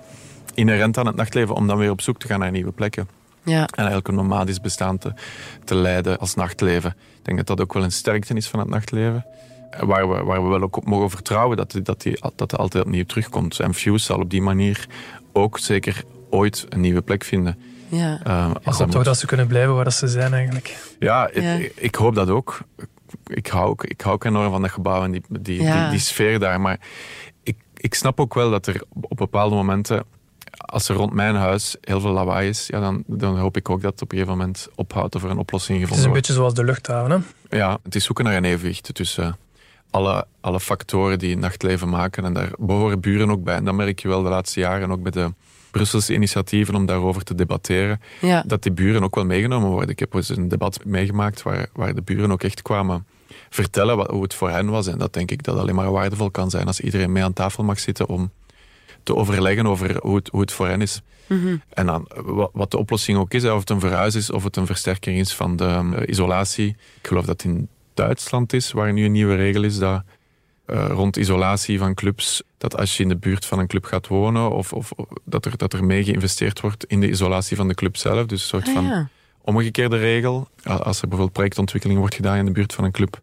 inherent 0.53 0.97
aan 0.97 1.05
het 1.05 1.15
nachtleven 1.15 1.55
om 1.55 1.67
dan 1.67 1.77
weer 1.77 1.91
op 1.91 2.01
zoek 2.01 2.19
te 2.19 2.27
gaan 2.27 2.39
naar 2.39 2.51
nieuwe 2.51 2.71
plekken. 2.71 3.07
Ja, 3.43 3.61
En 3.61 3.69
eigenlijk 3.75 4.07
een 4.07 4.15
nomadisch 4.15 4.61
bestaan 4.61 4.97
te, 4.97 5.13
te 5.63 5.75
leiden 5.75 6.19
als 6.19 6.35
nachtleven. 6.35 6.89
Ik 6.89 7.25
denk 7.25 7.37
dat 7.37 7.47
dat 7.47 7.61
ook 7.61 7.73
wel 7.73 7.83
een 7.83 7.91
sterkte 7.91 8.33
is 8.33 8.47
van 8.47 8.59
het 8.59 8.69
nachtleven. 8.69 9.25
En 9.71 9.87
Waar 9.87 10.09
we, 10.09 10.23
waar 10.23 10.43
we 10.43 10.49
wel 10.49 10.61
ook 10.61 10.77
op 10.77 10.85
mogen 10.85 11.09
vertrouwen 11.09 11.57
dat 11.57 11.71
die, 11.71 11.81
dat, 11.81 12.01
die, 12.01 12.17
dat 12.35 12.49
die 12.49 12.59
altijd 12.59 12.83
opnieuw 12.83 13.05
terugkomt. 13.05 13.59
En 13.59 13.73
Fuse 13.73 14.05
zal 14.05 14.19
op 14.19 14.29
die 14.29 14.41
manier 14.41 14.87
ook 15.33 15.59
zeker 15.59 16.03
ooit 16.29 16.65
een 16.69 16.81
nieuwe 16.81 17.01
plek 17.01 17.23
vinden. 17.23 17.57
Ja. 17.89 18.19
Eh, 18.23 18.49
Ik 18.59 18.65
als 18.67 18.77
hoop 18.77 18.85
dat 18.85 18.91
toch 18.91 19.03
dat 19.03 19.17
ze 19.17 19.25
kunnen 19.25 19.47
blijven 19.47 19.75
waar 19.75 19.83
dat 19.83 19.93
ze 19.93 20.07
zijn 20.07 20.33
eigenlijk. 20.33 20.77
Ja, 20.99 21.29
Ja. 21.33 21.53
Ik, 21.53 21.71
ik 21.75 21.95
hoop 21.95 22.15
dat 22.15 22.29
ook. 22.29 22.59
Ik 23.27 23.47
hou 23.47 23.69
ook, 23.69 23.83
ik 23.83 24.01
hou 24.01 24.15
ook 24.15 24.23
enorm 24.23 24.51
van 24.51 24.61
dat 24.61 24.71
gebouw 24.71 25.03
en 25.03 25.11
die, 25.11 25.21
die, 25.29 25.61
Ja. 25.61 25.81
die, 25.81 25.89
die 25.89 25.99
sfeer 25.99 26.39
daar. 26.39 26.61
Maar 26.61 26.79
ik, 27.43 27.57
ik 27.75 27.93
snap 27.93 28.19
ook 28.19 28.33
wel 28.33 28.49
dat 28.49 28.67
er 28.67 28.83
op 28.91 29.17
bepaalde 29.17 29.55
momenten, 29.55 30.03
als 30.57 30.89
er 30.89 30.95
rond 30.95 31.13
mijn 31.13 31.35
huis 31.35 31.75
heel 31.81 31.99
veel 31.99 32.11
lawaai 32.11 32.49
is, 32.49 32.67
ja, 32.67 32.79
dan, 32.79 33.03
dan 33.07 33.37
hoop 33.37 33.57
ik 33.57 33.69
ook 33.69 33.81
dat 33.81 33.91
het 33.91 34.01
op 34.01 34.11
een 34.11 34.17
gegeven 34.17 34.37
moment 34.37 34.67
ophoudt 34.75 35.15
of 35.15 35.23
er 35.23 35.29
een 35.29 35.37
oplossing 35.37 35.79
Het 35.79 35.89
is 35.89 35.95
gevonden 35.95 36.17
een 36.17 36.21
wordt. 36.21 36.27
beetje 36.27 36.41
zoals 36.41 36.53
de 36.53 36.63
luchthaven. 36.63 37.25
Hè? 37.49 37.57
Ja, 37.57 37.77
het 37.83 37.95
is 37.95 38.03
zoeken 38.05 38.23
naar 38.25 38.35
een 38.35 38.45
evenwicht 38.45 38.89
tussen 38.93 39.37
alle, 39.89 40.25
alle 40.41 40.59
factoren 40.59 41.19
die 41.19 41.29
het 41.29 41.39
nachtleven 41.39 41.89
maken. 41.89 42.25
En 42.25 42.33
daar 42.33 42.49
behoren 42.57 42.99
buren 42.99 43.31
ook 43.31 43.43
bij. 43.43 43.55
En 43.55 43.65
dat 43.65 43.73
merk 43.73 43.99
je 43.99 44.07
wel 44.07 44.23
de 44.23 44.29
laatste 44.29 44.59
jaren, 44.59 44.91
ook 44.91 45.01
bij 45.01 45.11
de 45.11 45.33
Brusselse 45.71 46.13
initiatieven 46.13 46.75
om 46.75 46.85
daarover 46.85 47.23
te 47.23 47.35
debatteren 47.35 48.01
ja. 48.21 48.43
dat 48.47 48.63
die 48.63 48.71
buren 48.71 49.03
ook 49.03 49.15
wel 49.15 49.25
meegenomen 49.25 49.69
worden. 49.69 49.89
Ik 49.89 49.99
heb 49.99 50.13
eens 50.13 50.29
een 50.29 50.47
debat 50.47 50.79
meegemaakt 50.85 51.41
waar, 51.41 51.67
waar 51.73 51.95
de 51.95 52.01
buren 52.01 52.31
ook 52.31 52.43
echt 52.43 52.61
kwamen 52.61 53.05
vertellen 53.49 53.97
wat, 53.97 54.09
hoe 54.09 54.23
het 54.23 54.33
voor 54.33 54.49
hen 54.49 54.69
was. 54.69 54.87
En 54.87 54.97
dat 54.97 55.13
denk 55.13 55.31
ik 55.31 55.43
dat 55.43 55.57
alleen 55.57 55.75
maar 55.75 55.91
waardevol 55.91 56.31
kan 56.31 56.49
zijn 56.49 56.67
als 56.67 56.79
iedereen 56.79 57.11
mee 57.11 57.23
aan 57.23 57.33
tafel 57.33 57.63
mag 57.63 57.79
zitten 57.79 58.07
om 58.07 58.31
te 59.03 59.15
overleggen 59.15 59.67
over 59.67 59.97
hoe 60.01 60.15
het, 60.15 60.27
hoe 60.29 60.41
het 60.41 60.51
voor 60.51 60.67
hen 60.67 60.81
is. 60.81 61.01
Mhm. 61.27 61.55
En 61.69 61.85
dan 61.85 62.07
wa- 62.15 62.49
wat 62.53 62.71
de 62.71 62.77
oplossing 62.77 63.17
ook 63.17 63.33
is, 63.33 63.43
of 63.45 63.59
het 63.59 63.69
een 63.69 63.79
verhuis 63.79 64.15
is 64.15 64.31
of 64.31 64.43
het 64.43 64.55
een 64.55 64.65
versterking 64.65 65.17
is 65.19 65.33
van 65.33 65.55
de 65.55 65.63
eh, 65.95 66.07
isolatie. 66.07 66.67
Ik 67.01 67.07
geloof 67.07 67.25
dat 67.25 67.43
in 67.43 67.67
Duitsland 67.93 68.53
is, 68.53 68.71
waar 68.71 68.93
nu 68.93 69.05
een 69.05 69.11
nieuwe 69.11 69.35
regel 69.35 69.63
is 69.63 69.77
dat 69.77 70.03
eh, 70.69 70.87
rond 70.89 71.17
isolatie 71.17 71.77
van 71.79 71.93
clubs, 71.93 72.41
dat 72.57 72.77
als 72.77 72.97
je 72.97 73.03
in 73.03 73.09
de 73.09 73.15
buurt 73.17 73.45
van 73.45 73.59
een 73.59 73.67
club 73.67 73.85
gaat 73.85 74.07
wonen, 74.07 74.51
of, 74.51 74.73
of 74.73 74.91
of 74.91 75.05
dat, 75.23 75.45
er, 75.45 75.57
dat 75.57 75.73
er 75.73 75.83
mee 75.83 76.03
geïnvesteerd 76.03 76.59
wordt 76.61 76.85
in 76.85 76.99
de 76.99 77.09
isolatie 77.09 77.57
van 77.57 77.67
de 77.67 77.73
club 77.73 77.97
zelf. 77.97 78.25
Dus 78.25 78.41
een 78.41 78.47
soort 78.47 78.67
Ah, 78.67 78.73
van 78.73 78.83
ja. 78.83 79.09
omgekeerde 79.41 79.97
regel. 79.97 80.47
Als 80.63 80.95
er 80.97 81.01
bijvoorbeeld 81.07 81.31
projectontwikkeling 81.33 81.99
wordt 81.99 82.15
gedaan 82.15 82.37
in 82.37 82.45
de 82.45 82.51
buurt 82.51 82.73
van 82.73 82.83
een 82.83 82.91
club, 82.91 83.21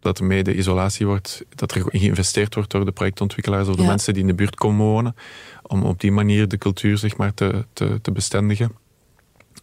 dat 0.00 0.18
er 0.18 0.24
mee 0.24 0.42
de 0.42 0.54
isolatie 0.56 1.06
wordt, 1.06 1.44
dat 1.54 1.74
er 1.74 1.84
geïnvesteerd 1.88 2.54
wordt 2.54 2.70
door 2.70 2.84
de 2.84 2.92
projectontwikkelaars 2.92 3.68
of 3.68 3.76
de 3.76 3.82
Ja. 3.82 3.88
mensen 3.88 4.12
die 4.12 4.22
in 4.22 4.28
de 4.28 4.34
buurt 4.34 4.54
komen 4.54 4.86
wonen, 4.86 5.16
om 5.62 5.82
op 5.82 6.00
die 6.00 6.12
manier 6.12 6.48
de 6.48 6.58
cultuur 6.58 6.98
zeg 6.98 7.16
maar, 7.16 7.34
te, 7.34 7.64
te, 7.72 7.98
te 8.02 8.12
bestendigen. 8.12 8.72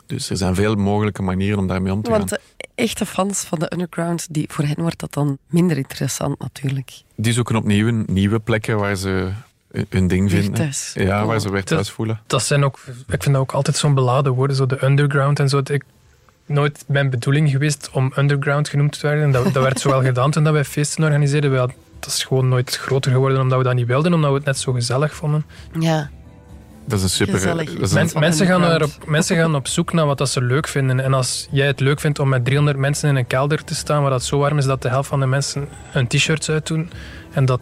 Dus 0.05 0.29
er 0.29 0.37
zijn 0.37 0.55
veel 0.55 0.75
mogelijke 0.75 1.21
manieren 1.21 1.59
om 1.59 1.67
daarmee 1.67 1.93
om 1.93 2.01
te 2.01 2.09
Want 2.09 2.29
gaan. 2.29 2.39
Echte 2.75 3.05
fans 3.05 3.43
van 3.43 3.59
de 3.59 3.71
underground, 3.73 4.27
die, 4.29 4.45
voor 4.51 4.65
hen 4.65 4.75
wordt 4.81 4.99
dat 4.99 5.13
dan 5.13 5.37
minder 5.47 5.77
interessant 5.77 6.39
natuurlijk. 6.39 6.91
Die 7.15 7.33
zoeken 7.33 7.55
opnieuw 7.55 8.03
nieuwe 8.07 8.39
plekken 8.39 8.77
waar 8.77 8.95
ze 8.95 9.31
hun- 9.89 10.07
ding 10.07 10.29
Weer 10.31 10.41
vinden. 10.41 10.53
thuis. 10.59 10.91
Ja, 10.93 11.25
waar 11.25 11.39
ze 11.39 11.51
weer 11.51 11.63
thuis 11.63 11.89
voelen. 11.89 12.19
Dat 12.27 12.43
zijn 12.43 12.63
ook, 12.63 12.79
ik 12.87 13.23
vind 13.23 13.33
dat 13.35 13.35
ook 13.35 13.51
altijd 13.51 13.77
zo'n 13.77 13.93
beladen 13.93 14.31
woorden, 14.33 14.55
zo 14.55 14.65
de 14.65 14.83
underground 14.85 15.39
en 15.39 15.49
zo. 15.49 15.61
Ik, 15.63 15.83
nooit 16.45 16.83
mijn 16.87 17.09
bedoeling 17.09 17.49
geweest 17.49 17.89
om 17.91 18.11
underground 18.17 18.69
genoemd 18.69 18.99
te 18.99 19.07
worden. 19.07 19.31
Dat, 19.31 19.43
dat 19.53 19.63
werd 19.63 19.79
zowel 19.79 20.01
gedaan 20.01 20.31
toen 20.31 20.43
dat 20.43 20.53
wij 20.53 20.65
feesten 20.65 21.03
organiseerden. 21.03 21.51
Wij 21.51 21.67
dat 21.99 22.11
is 22.13 22.23
gewoon 22.23 22.47
nooit 22.47 22.75
groter 22.75 23.11
geworden 23.11 23.41
omdat 23.41 23.57
we 23.57 23.63
dat 23.63 23.73
niet 23.75 23.87
wilden, 23.87 24.13
omdat 24.13 24.29
we 24.29 24.35
het 24.35 24.45
net 24.45 24.57
zo 24.57 24.71
gezellig 24.73 25.15
vonden. 25.15 25.45
Ja, 25.79 26.09
Dat 26.85 26.97
is 26.97 27.03
een 27.03 27.09
super... 27.09 27.33
Gezellig. 27.33 27.73
dat 27.73 27.81
is 27.81 27.91
een- 27.91 28.19
mensen, 28.19 28.45
gaan 28.47 28.61
underground. 28.63 28.95
erop, 28.95 29.09
mensen 29.09 29.35
gaan 29.37 29.55
op 29.55 29.67
zoek 29.67 29.93
naar 29.93 30.05
wat 30.05 30.17
dat 30.17 30.29
ze 30.29 30.41
leuk 30.41 30.67
vinden. 30.67 30.99
En 30.99 31.13
als 31.13 31.47
jij 31.51 31.67
het 31.67 31.79
leuk 31.79 31.99
vindt 31.99 32.19
om 32.19 32.29
met 32.29 32.45
300 32.45 32.77
mensen 32.77 33.09
in 33.09 33.15
een 33.15 33.27
kelder 33.27 33.63
te 33.63 33.75
staan, 33.75 34.01
waar 34.01 34.11
dat 34.11 34.23
zo 34.23 34.37
warm 34.37 34.57
is 34.57 34.65
dat 34.65 34.81
de 34.81 34.89
helft 34.89 35.09
van 35.09 35.19
de 35.19 35.25
mensen 35.25 35.67
een 35.93 36.07
t-shirt 36.07 36.49
uitdoen 36.49 36.91
en 37.31 37.45
dat 37.45 37.59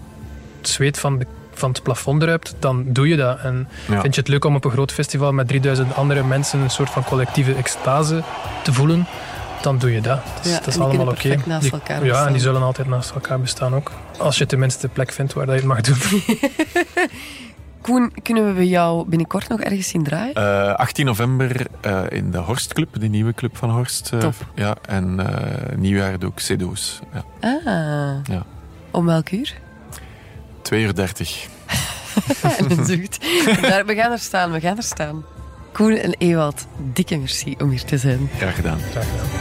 het 0.57 0.69
zweet 0.69 0.99
van, 0.99 1.17
de, 1.19 1.25
van 1.53 1.69
het 1.71 1.83
plafond 1.83 2.19
druipt, 2.21 2.55
dan 2.59 2.83
doe 2.87 3.07
je 3.07 3.15
dat. 3.15 3.39
En 3.39 3.67
ja. 3.87 4.01
vind 4.01 4.15
je 4.15 4.21
het 4.21 4.29
leuk 4.29 4.45
om 4.45 4.55
op 4.55 4.65
een 4.65 4.71
groot 4.71 4.91
festival 4.91 5.31
met 5.33 5.47
3000 5.47 5.95
andere 5.95 6.23
mensen 6.23 6.59
een 6.59 6.69
soort 6.69 6.89
van 6.89 7.03
collectieve 7.03 7.53
extase 7.53 8.23
te 8.63 8.73
voelen, 8.73 9.07
dan 9.61 9.77
doe 9.77 9.91
je 9.93 10.01
dat. 10.01 10.19
Dus 10.41 10.51
Ja, 10.51 10.57
dat 10.57 10.67
is 10.67 10.79
allemaal 10.79 11.07
oké. 11.07 11.35
Ja, 12.03 12.25
en 12.25 12.31
die 12.31 12.41
zullen 12.41 12.61
altijd 12.61 12.87
naast 12.87 13.11
elkaar 13.11 13.39
bestaan 13.39 13.75
ook. 13.75 13.91
Als 14.17 14.37
je 14.37 14.45
tenminste 14.45 14.87
de 14.87 14.93
plek 14.93 15.11
vindt 15.11 15.33
waar 15.33 15.45
dat 15.45 15.55
je 15.55 15.61
het 15.61 15.69
mag 15.69 15.81
doen. 15.81 15.97
Koen, 17.81 18.13
kunnen 18.23 18.47
we 18.47 18.53
bij 18.53 18.65
jou 18.67 19.07
binnenkort 19.09 19.47
nog 19.47 19.59
ergens 19.61 19.87
zien 19.87 20.03
draaien? 20.03 20.33
Eh, 20.35 20.73
18 20.75 21.05
november 21.05 21.65
eh, 21.81 22.01
in 22.09 22.31
de 22.31 22.37
Horstclub, 22.37 22.99
de 22.99 23.07
nieuwe 23.07 23.33
club 23.33 23.57
van 23.57 23.69
Horst. 23.69 24.09
eh, 24.13 24.19
Top. 24.19 24.33
Ja, 24.55 24.75
en 24.85 25.19
eh, 25.19 25.77
nieuwjaar 25.77 26.19
doe 26.19 26.31
ik 26.31 26.39
Cedo's. 26.39 26.99
Ja. 27.13 27.23
Ah. 27.39 28.25
Ja. 28.35 28.45
Om 28.91 29.05
welk 29.05 29.31
uur? 29.31 29.53
2 30.61 30.83
uur 30.83 30.95
30. 30.95 31.47
en 32.57 32.71
een 32.71 32.85
zucht. 32.85 33.19
Daar, 33.61 33.85
we 33.85 33.95
gaan 33.95 34.11
er 34.11 34.19
staan, 34.19 34.51
we 34.51 34.59
gaan 34.59 34.77
er 34.77 34.83
staan. 34.83 35.23
Koen 35.71 35.97
en 35.97 36.13
Ewald, 36.17 36.65
dikke 36.93 37.17
merci 37.17 37.55
om 37.61 37.69
hier 37.69 37.83
te 37.83 37.97
zijn. 37.97 38.29
Graag 38.37 38.55
gedaan. 38.55 38.79
Graag 38.91 39.05
gedaan. 39.09 39.40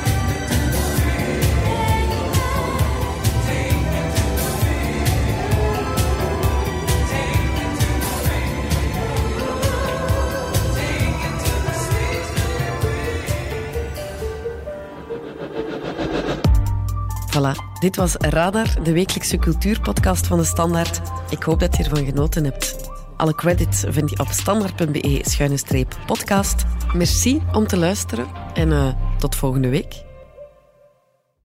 Dit 17.80 17.96
was 17.96 18.14
Radar, 18.14 18.82
de 18.82 18.92
wekelijkse 18.92 19.36
cultuurpodcast 19.36 20.26
van 20.26 20.38
de 20.38 20.44
Standaard. 20.44 21.00
Ik 21.30 21.42
hoop 21.42 21.60
dat 21.60 21.76
je 21.76 21.84
ervan 21.84 22.04
genoten 22.04 22.44
hebt. 22.44 22.76
Alle 23.16 23.34
credits 23.34 23.84
vind 23.88 24.10
je 24.10 24.18
op 24.18 24.28
standaard.be-podcast. 24.28 26.64
Merci 26.94 27.42
om 27.52 27.66
te 27.66 27.76
luisteren 27.76 28.26
en 28.54 28.68
uh, 28.68 28.88
tot 29.18 29.34
volgende 29.34 29.68
week. 29.68 30.09